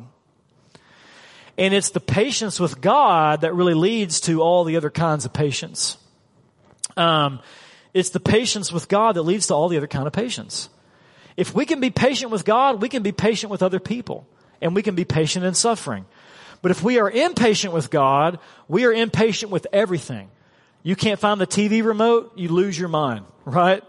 [1.58, 5.34] And it's the patience with God that really leads to all the other kinds of
[5.34, 5.98] patience.
[6.95, 7.39] Um,
[7.98, 10.70] it's the patience with God that leads to all the other kind of patience.
[11.36, 14.28] If we can be patient with God, we can be patient with other people.
[14.62, 16.06] And we can be patient in suffering.
[16.62, 18.38] But if we are impatient with God,
[18.68, 20.30] we are impatient with everything.
[20.84, 23.84] You can't find the TV remote, you lose your mind, right?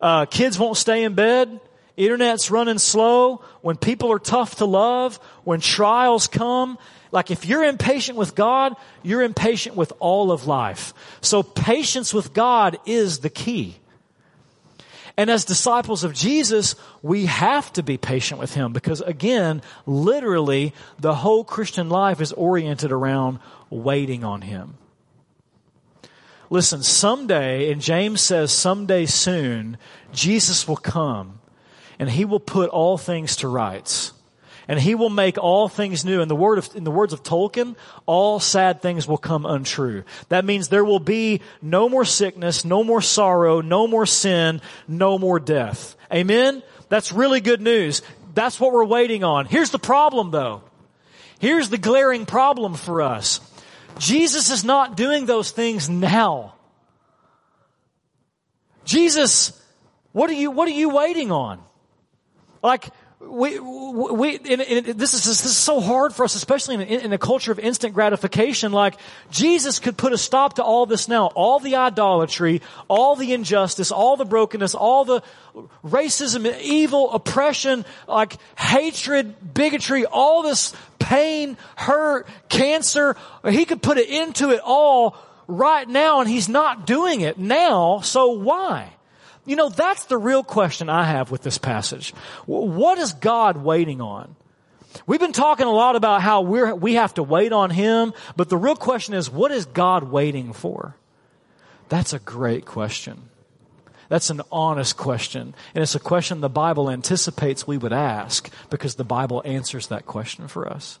[0.00, 1.60] Uh, kids won't stay in bed.
[1.96, 6.78] internet's running slow, when people are tough to love, when trials come,
[7.12, 10.94] like if you're impatient with God, you're impatient with all of life.
[11.20, 13.76] So patience with God is the key.
[15.18, 20.72] And as disciples of Jesus, we have to be patient with Him because again, literally,
[20.98, 23.38] the whole Christian life is oriented around
[23.68, 24.78] waiting on Him.
[26.48, 29.76] Listen, someday, and James says someday soon,
[30.12, 31.40] Jesus will come
[31.98, 34.11] and He will put all things to rights
[34.68, 36.20] and he will make all things new.
[36.20, 40.04] In the word of, in the words of Tolkien, all sad things will come untrue.
[40.28, 45.18] That means there will be no more sickness, no more sorrow, no more sin, no
[45.18, 45.96] more death.
[46.12, 46.62] Amen?
[46.88, 48.02] That's really good news.
[48.34, 49.46] That's what we're waiting on.
[49.46, 50.62] Here's the problem though.
[51.38, 53.40] Here's the glaring problem for us.
[53.98, 56.54] Jesus is not doing those things now.
[58.84, 59.60] Jesus,
[60.12, 61.60] what are you, what are you waiting on?
[62.62, 62.88] Like,
[63.28, 67.12] we, we, and, and this, is, this is so hard for us, especially in, in
[67.12, 68.72] a culture of instant gratification.
[68.72, 68.96] Like,
[69.30, 71.26] Jesus could put a stop to all this now.
[71.34, 75.22] All the idolatry, all the injustice, all the brokenness, all the
[75.84, 83.16] racism, evil, oppression, like hatred, bigotry, all this pain, hurt, cancer.
[83.48, 85.16] He could put it into it all
[85.46, 88.92] right now, and He's not doing it now, so why?
[89.44, 92.10] You know, that's the real question I have with this passage.
[92.46, 94.36] What is God waiting on?
[95.06, 98.48] We've been talking a lot about how we're, we have to wait on Him, but
[98.48, 100.96] the real question is, what is God waiting for?
[101.88, 103.30] That's a great question.
[104.08, 105.54] That's an honest question.
[105.74, 110.06] And it's a question the Bible anticipates we would ask because the Bible answers that
[110.06, 110.98] question for us.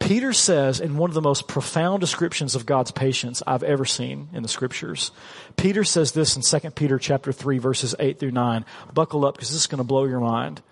[0.00, 4.28] Peter says in one of the most profound descriptions of God's patience I've ever seen
[4.32, 5.12] in the scriptures.
[5.56, 8.64] Peter says this in 2 Peter chapter 3 verses 8 through 9.
[8.92, 10.62] Buckle up because this is going to blow your mind.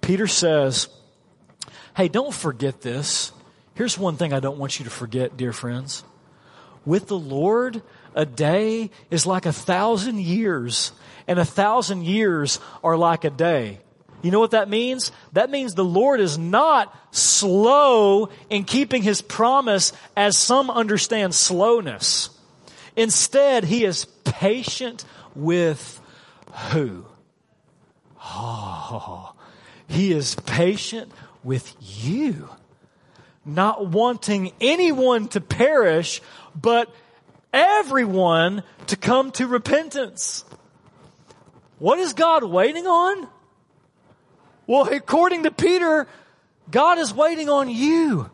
[0.00, 0.88] Peter says,
[1.94, 3.32] Hey, don't forget this.
[3.74, 6.02] Here's one thing I don't want you to forget, dear friends.
[6.84, 7.82] With the Lord,
[8.14, 10.92] a day is like a thousand years,
[11.26, 13.80] and a thousand years are like a day.
[14.22, 15.12] You know what that means?
[15.32, 22.30] That means the Lord is not slow in keeping his promise as some understand slowness.
[22.96, 25.04] Instead, he is patient
[25.34, 26.00] with
[26.70, 27.06] who?
[28.22, 29.34] Oh,
[29.88, 31.10] he is patient
[31.42, 32.48] with you.
[33.44, 36.20] Not wanting anyone to perish,
[36.54, 36.94] but
[37.52, 40.44] everyone to come to repentance.
[41.78, 43.26] What is God waiting on?
[44.70, 46.06] Well, according to Peter,
[46.70, 48.30] God is waiting on you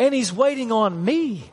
[0.00, 1.52] and He's waiting on me.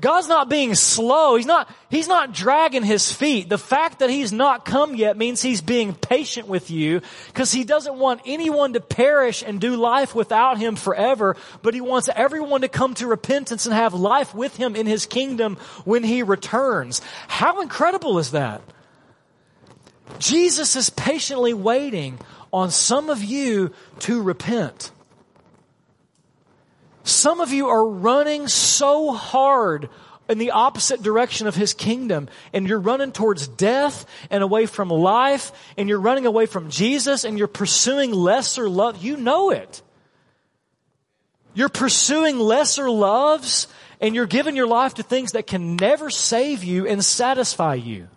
[0.00, 1.34] God's not being slow.
[1.34, 3.48] He's not, He's not dragging His feet.
[3.48, 7.64] The fact that He's not come yet means He's being patient with you because He
[7.64, 12.60] doesn't want anyone to perish and do life without Him forever, but He wants everyone
[12.60, 17.02] to come to repentance and have life with Him in His kingdom when He returns.
[17.26, 18.62] How incredible is that?
[20.20, 22.20] Jesus is patiently waiting
[22.52, 24.90] on some of you to repent.
[27.04, 29.88] Some of you are running so hard
[30.28, 34.88] in the opposite direction of his kingdom and you're running towards death and away from
[34.88, 39.02] life and you're running away from Jesus and you're pursuing lesser love.
[39.02, 39.82] You know it.
[41.54, 43.66] You're pursuing lesser loves
[44.00, 48.08] and you're giving your life to things that can never save you and satisfy you.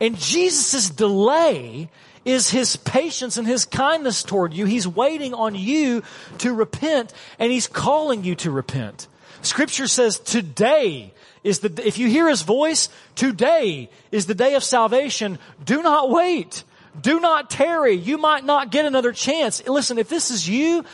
[0.00, 1.90] And Jesus' delay
[2.24, 4.66] is his patience and his kindness toward you.
[4.66, 6.02] He's waiting on you
[6.38, 9.08] to repent and he's calling you to repent.
[9.42, 11.12] Scripture says today
[11.42, 15.38] is the, if you hear his voice, today is the day of salvation.
[15.64, 16.64] Do not wait.
[17.00, 17.94] Do not tarry.
[17.94, 19.66] You might not get another chance.
[19.66, 20.84] Listen, if this is you,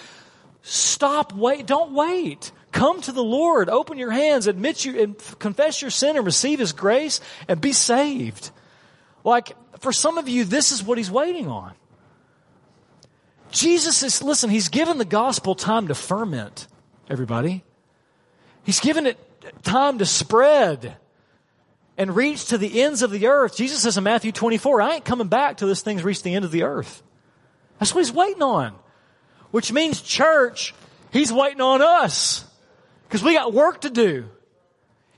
[0.63, 1.67] stop wait.
[1.67, 2.51] Don't wait.
[2.73, 3.69] Come to the Lord.
[3.69, 4.47] Open your hands.
[4.47, 8.51] Admit you and confess your sin and receive his grace and be saved.
[9.23, 11.73] Like, for some of you, this is what he's waiting on.
[13.51, 16.69] Jesus is, listen, he's given the gospel time to ferment,
[17.09, 17.65] everybody.
[18.63, 19.19] He's given it
[19.63, 20.97] time to spread
[21.97, 23.57] and reach to the ends of the earth.
[23.57, 26.45] Jesus says in Matthew 24, I ain't coming back till this thing's reached the end
[26.45, 27.03] of the earth.
[27.79, 28.75] That's what he's waiting on.
[29.51, 30.75] Which means church,
[31.11, 32.45] he's waiting on us.
[33.09, 34.27] Because we got work to do.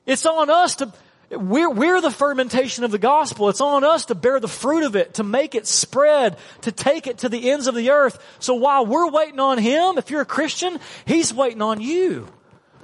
[0.07, 0.93] It's on us to,
[1.37, 3.49] we're, we're the fermentation of the gospel.
[3.49, 7.07] It's on us to bear the fruit of it, to make it spread, to take
[7.07, 8.22] it to the ends of the earth.
[8.39, 12.26] So while we're waiting on Him, if you're a Christian, He's waiting on you.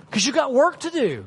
[0.06, 1.26] Because you got work to do.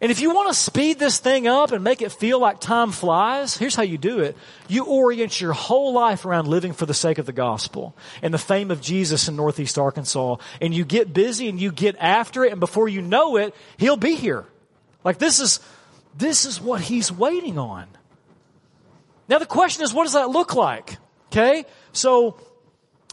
[0.00, 2.92] And if you want to speed this thing up and make it feel like time
[2.92, 4.36] flies, here's how you do it.
[4.68, 8.38] You orient your whole life around living for the sake of the gospel and the
[8.38, 10.36] fame of Jesus in Northeast Arkansas.
[10.60, 13.96] And you get busy and you get after it and before you know it, He'll
[13.96, 14.44] be here.
[15.06, 15.60] Like this is,
[16.18, 17.86] this is what He's waiting on.
[19.28, 20.98] Now the question is, what does that look like?
[21.30, 21.64] Okay?
[21.92, 22.40] So,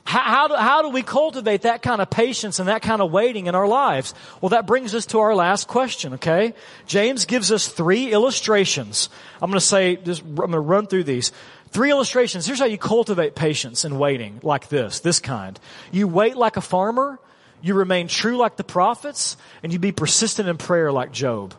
[0.03, 3.11] how, how, do, how do we cultivate that kind of patience and that kind of
[3.11, 4.13] waiting in our lives?
[4.41, 6.55] Well, that brings us to our last question, okay?
[6.87, 9.09] James gives us three illustrations.
[9.41, 11.31] I'm to say, just, I'm to run through these.
[11.69, 12.45] Three illustrations.
[12.45, 15.57] Here's how you cultivate patience and waiting like this, this kind.
[15.91, 17.19] You wait like a farmer,
[17.61, 21.53] you remain true like the prophets, and you be persistent in prayer like Job.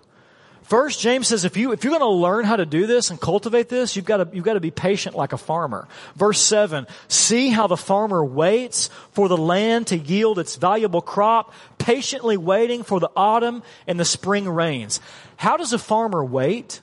[0.64, 3.20] First, James says if you, if you're going to learn how to do this and
[3.20, 5.86] cultivate this, you've got to, you've got to be patient like a farmer.
[6.16, 11.52] Verse 7, see how the farmer waits for the land to yield its valuable crop,
[11.76, 15.00] patiently waiting for the autumn and the spring rains.
[15.36, 16.80] How does a farmer wait?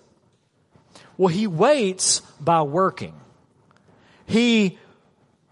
[1.17, 3.15] Well, he waits by working.
[4.27, 4.77] He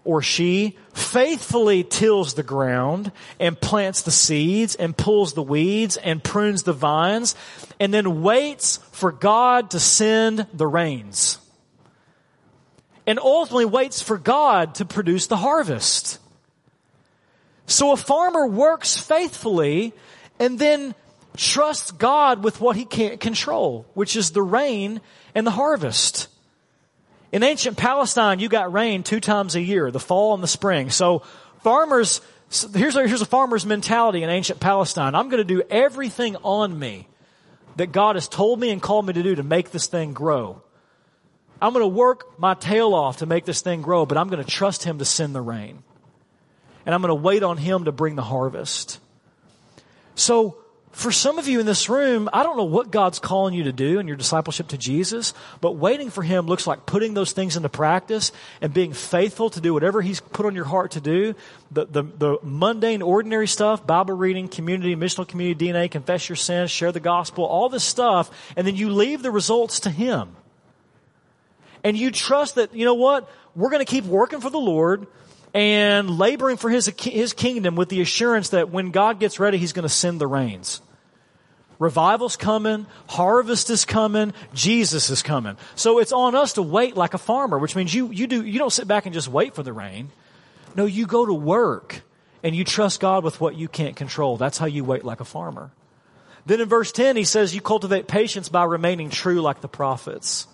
[0.04, 6.24] or she faithfully tills the ground and plants the seeds and pulls the weeds and
[6.24, 7.36] prunes the vines
[7.80, 11.38] and then waits for God to send the rains.
[13.06, 16.20] And ultimately waits for God to produce the harvest.
[17.66, 19.94] So a farmer works faithfully
[20.40, 20.96] and then
[21.36, 25.02] trusts God with what he can't control, which is the rain
[25.36, 26.29] and the harvest.
[27.32, 30.90] In ancient Palestine, you got rain two times a year, the fall and the spring.
[30.90, 31.20] So
[31.64, 32.22] farmers,
[32.74, 35.14] here's a, here's a farmer's mentality in ancient Palestine.
[35.14, 37.08] I'm going to do everything on me
[37.76, 40.62] that God has told me and called me to do to make this thing grow.
[41.62, 44.44] I'm going to work my tail off to make this thing grow, but I'm going
[44.44, 45.84] to trust Him to send the rain.
[46.86, 49.00] And I'm going to wait on Him to bring the harvest.
[50.16, 50.58] So,
[51.00, 53.72] for some of you in this room, I don't know what God's calling you to
[53.72, 57.56] do in your discipleship to Jesus, but waiting for Him looks like putting those things
[57.56, 61.36] into practice and being faithful to do whatever He's put on your heart to do.
[61.72, 66.70] The, the, the mundane, ordinary stuff, Bible reading, community, missional community, DNA, confess your sins,
[66.70, 70.36] share the gospel, all this stuff, and then you leave the results to Him.
[71.82, 73.32] And you trust that, you know what?
[73.56, 75.08] We're going to keep working for the Lord
[75.54, 79.74] and laboring for his, his kingdom with the assurance that when God gets ready, he's
[79.74, 80.82] going to send the rains.
[81.80, 85.56] Revival's coming, harvest is coming, Jesus is coming.
[85.76, 88.60] So it's on us to wait like a farmer, which means you, you do, you
[88.60, 90.10] don't sit back and just wait for the rain.
[90.76, 92.02] No, you go to work
[92.44, 94.36] and you trust God with what you can't control.
[94.36, 95.72] That's how you wait like a farmer.
[96.46, 100.48] Then in verse 10, he says you cultivate patience by remaining true like the prophets.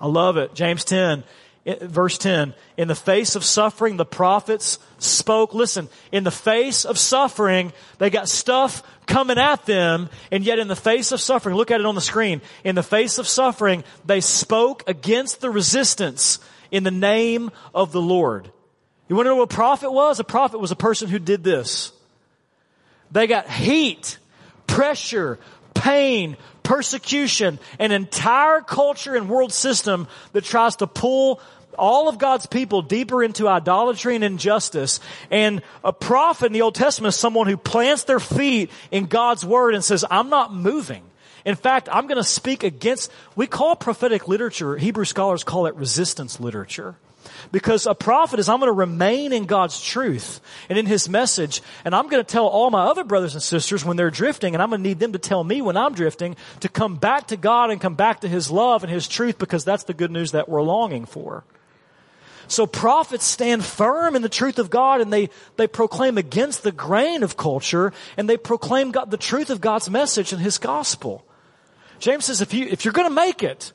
[0.00, 0.54] I love it.
[0.54, 1.24] James 10,
[1.66, 5.52] verse 10, in the face of suffering, the prophets spoke.
[5.52, 10.68] Listen, in the face of suffering, they got stuff coming at them, and yet in
[10.68, 13.82] the face of suffering, look at it on the screen, in the face of suffering,
[14.04, 16.38] they spoke against the resistance
[16.70, 18.50] in the name of the Lord.
[19.08, 20.20] You want to know what a prophet was?
[20.20, 21.92] A prophet was a person who did this.
[23.12, 24.18] They got heat,
[24.66, 25.38] pressure,
[25.74, 31.40] pain, persecution, an entire culture and world system that tries to pull
[31.78, 35.00] all of God's people deeper into idolatry and injustice.
[35.30, 39.44] And a prophet in the Old Testament is someone who plants their feet in God's
[39.44, 41.02] word and says, I'm not moving.
[41.44, 45.76] In fact, I'm going to speak against, we call prophetic literature, Hebrew scholars call it
[45.76, 46.96] resistance literature.
[47.52, 51.62] Because a prophet is, I'm going to remain in God's truth and in His message,
[51.84, 54.62] and I'm going to tell all my other brothers and sisters when they're drifting, and
[54.62, 57.36] I'm going to need them to tell me when I'm drifting to come back to
[57.36, 60.32] God and come back to His love and His truth because that's the good news
[60.32, 61.44] that we're longing for.
[62.48, 66.72] So prophets stand firm in the truth of God and they, they proclaim against the
[66.72, 71.24] grain of culture and they proclaim God, the truth of God's message and His gospel.
[71.98, 73.72] James says if you, if you're gonna make it,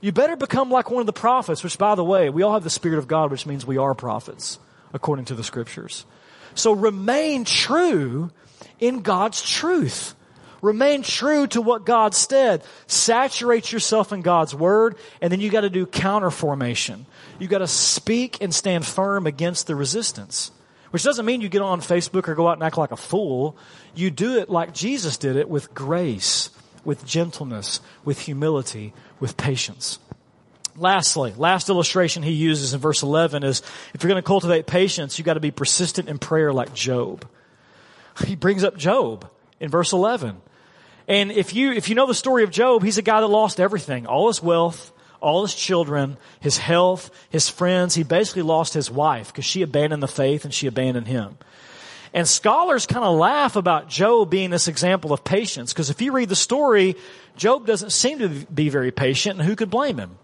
[0.00, 2.64] you better become like one of the prophets, which by the way, we all have
[2.64, 4.58] the Spirit of God, which means we are prophets,
[4.92, 6.06] according to the scriptures.
[6.54, 8.30] So remain true
[8.78, 10.14] in God's truth.
[10.62, 12.62] Remain true to what God said.
[12.86, 17.06] Saturate yourself in God's word, and then you gotta do counter formation.
[17.38, 20.50] You gotta speak and stand firm against the resistance.
[20.90, 23.56] Which doesn't mean you get on Facebook or go out and act like a fool.
[23.94, 26.50] You do it like Jesus did it with grace,
[26.84, 29.98] with gentleness, with humility, with patience.
[30.76, 35.18] Lastly, last illustration he uses in verse 11 is if you're going to cultivate patience,
[35.18, 37.28] you got to be persistent in prayer like Job.
[38.24, 39.30] He brings up Job
[39.60, 40.40] in verse 11.
[41.10, 43.58] And if you, if you know the story of Job, he's a guy that lost
[43.58, 47.96] everything, all his wealth, all his children, his health, his friends.
[47.96, 51.36] He basically lost his wife because she abandoned the faith and she abandoned him.
[52.14, 56.12] And scholars kind of laugh about Job being this example of patience, because if you
[56.12, 56.94] read the story,
[57.36, 60.16] Job doesn't seem to be very patient, and who could blame him?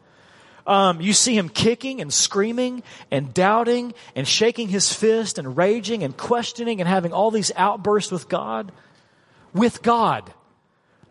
[0.69, 6.05] Um, you see him kicking and screaming and doubting and shaking his fist and raging
[6.05, 8.71] and questioning and having all these outbursts with God.
[9.53, 10.33] With God.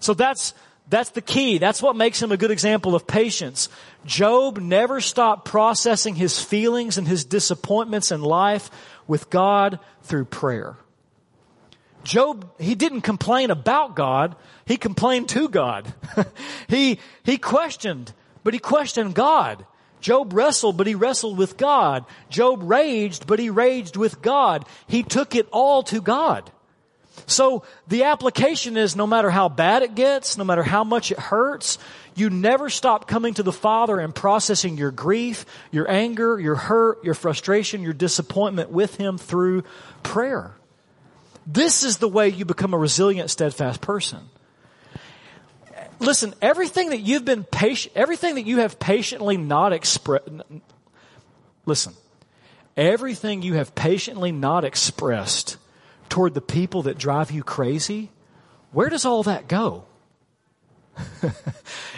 [0.06, 0.54] So that's,
[0.88, 1.58] that's the key.
[1.58, 3.70] That's what makes him a good example of patience.
[4.06, 8.70] Job never stopped processing his feelings and his disappointments in life
[9.08, 10.78] with God through prayer.
[12.04, 14.36] Job, he didn't complain about God.
[14.66, 15.92] He complained to God.
[16.68, 18.14] he, he questioned
[18.46, 19.66] but he questioned God.
[20.02, 22.06] Job wrestled, but he wrestled with God.
[22.30, 24.66] Job raged, but he raged with God.
[24.86, 26.52] He took it all to God.
[27.28, 31.20] So the application is no matter how bad it gets, no matter how much it
[31.20, 31.78] hurts,
[32.16, 37.04] you never stop coming to the Father and processing your grief, your anger, your hurt,
[37.04, 39.64] your frustration, your disappointment with Him through
[40.04, 40.54] prayer.
[41.48, 44.30] This is the way you become a resilient, steadfast person
[46.00, 50.28] listen, everything that you've been patient, everything that you have patiently not expressed,
[51.66, 51.94] listen,
[52.76, 55.58] everything you have patiently not expressed
[56.10, 58.12] toward the people that drive you crazy,
[58.72, 59.86] where does all that go?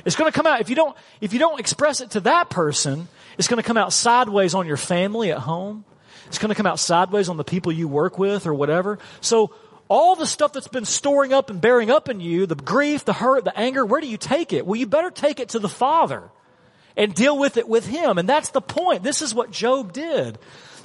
[0.06, 2.50] it's going to come out if you don't if you don't express it to that
[2.50, 5.86] person it's going to come out sideways on your family at home
[6.26, 9.54] it's going to come out sideways on the people you work with or whatever so
[9.90, 13.14] all the stuff that's been storing up and bearing up in you, the grief, the
[13.14, 14.66] hurt, the anger, where do you take it?
[14.66, 16.30] Well, you better take it to the Father
[16.96, 18.18] and deal with it with Him.
[18.18, 19.04] And that's the point.
[19.04, 20.38] This is what Job did.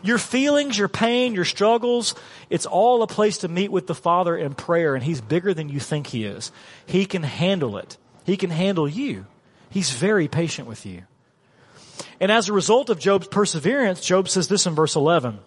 [0.02, 2.14] Your feelings, your pain, your struggles,
[2.50, 5.68] it's all a place to meet with the Father in prayer, and He's bigger than
[5.68, 6.50] you think He is.
[6.86, 7.96] He can handle it.
[8.24, 9.26] He can handle you.
[9.70, 11.02] He's very patient with you.
[12.20, 15.38] And as a result of Job's perseverance, Job says this in verse 11.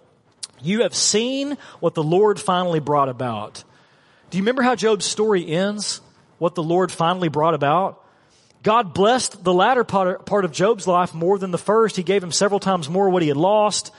[0.61, 3.63] You have seen what the Lord finally brought about.
[4.29, 6.01] Do you remember how Job's story ends?
[6.37, 8.03] What the Lord finally brought about?
[8.63, 11.95] God blessed the latter part of Job's life more than the first.
[11.95, 13.93] He gave him several times more what he had lost.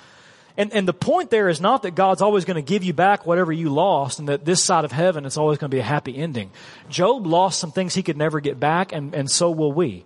[0.58, 3.26] And, and the point there is not that God's always going to give you back
[3.26, 5.84] whatever you lost and that this side of heaven it's always going to be a
[5.84, 6.50] happy ending.
[6.88, 10.04] Job lost some things he could never get back and, and so will we.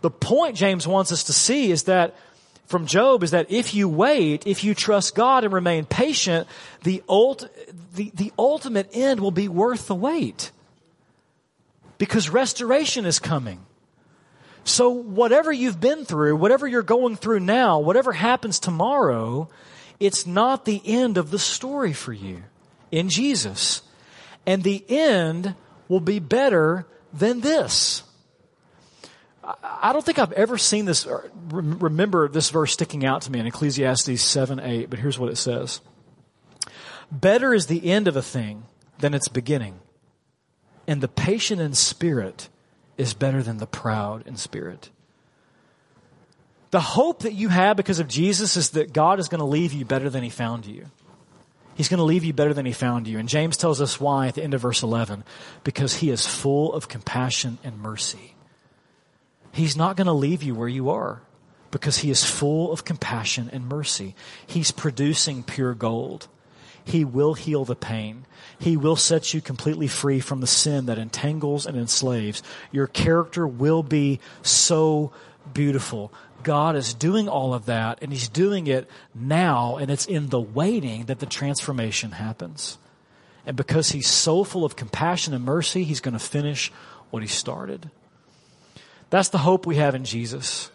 [0.00, 2.14] The point James wants us to see is that
[2.66, 6.46] from Job is that if you wait, if you trust God and remain patient,
[6.84, 7.48] the, ult-
[7.94, 10.52] the, the ultimate end will be worth the wait.
[11.98, 13.60] Because restoration is coming.
[14.64, 19.48] So whatever you've been through, whatever you're going through now, whatever happens tomorrow,
[20.02, 22.42] it's not the end of the story for you
[22.90, 23.82] in Jesus.
[24.44, 25.54] And the end
[25.86, 28.02] will be better than this.
[29.62, 31.06] I don't think I've ever seen this,
[31.50, 35.36] remember this verse sticking out to me in Ecclesiastes 7 8, but here's what it
[35.36, 35.80] says
[37.10, 38.64] Better is the end of a thing
[38.98, 39.80] than its beginning,
[40.86, 42.48] and the patient in spirit
[42.96, 44.90] is better than the proud in spirit.
[46.72, 49.74] The hope that you have because of Jesus is that God is going to leave
[49.74, 50.86] you better than he found you.
[51.74, 53.18] He's going to leave you better than he found you.
[53.18, 55.22] And James tells us why at the end of verse 11.
[55.64, 58.34] Because he is full of compassion and mercy.
[59.52, 61.20] He's not going to leave you where you are
[61.70, 64.14] because he is full of compassion and mercy.
[64.46, 66.28] He's producing pure gold.
[66.84, 68.24] He will heal the pain.
[68.58, 72.42] He will set you completely free from the sin that entangles and enslaves.
[72.70, 75.12] Your character will be so
[75.52, 76.12] beautiful.
[76.42, 80.40] God is doing all of that and He's doing it now and it's in the
[80.40, 82.78] waiting that the transformation happens.
[83.46, 86.70] And because He's so full of compassion and mercy, He's going to finish
[87.10, 87.90] what He started.
[89.10, 90.70] That's the hope we have in Jesus.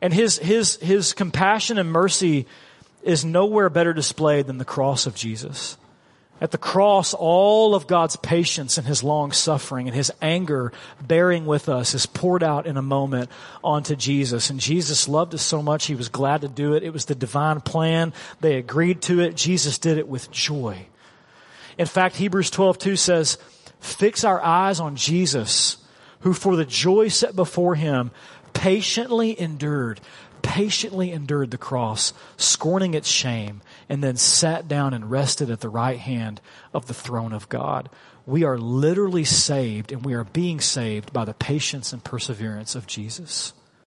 [0.00, 2.46] And his, his, his compassion and mercy
[3.02, 5.76] is nowhere better displayed than the cross of Jesus.
[6.40, 11.46] At the cross, all of God's patience and His long suffering and His anger bearing
[11.46, 13.30] with us is poured out in a moment
[13.64, 14.48] onto Jesus.
[14.50, 16.82] And Jesus loved us so much, He was glad to do it.
[16.82, 18.12] It was the divine plan.
[18.40, 19.34] They agreed to it.
[19.34, 20.86] Jesus did it with joy.
[21.76, 23.38] In fact, Hebrews 12, 2 says,
[23.80, 25.76] fix our eyes on Jesus
[26.20, 28.10] who for the joy set before him
[28.52, 30.00] patiently endured,
[30.42, 35.68] patiently endured the cross, scorning its shame, and then sat down and rested at the
[35.68, 36.40] right hand
[36.74, 37.88] of the throne of God.
[38.26, 42.86] We are literally saved and we are being saved by the patience and perseverance of
[42.86, 43.52] Jesus.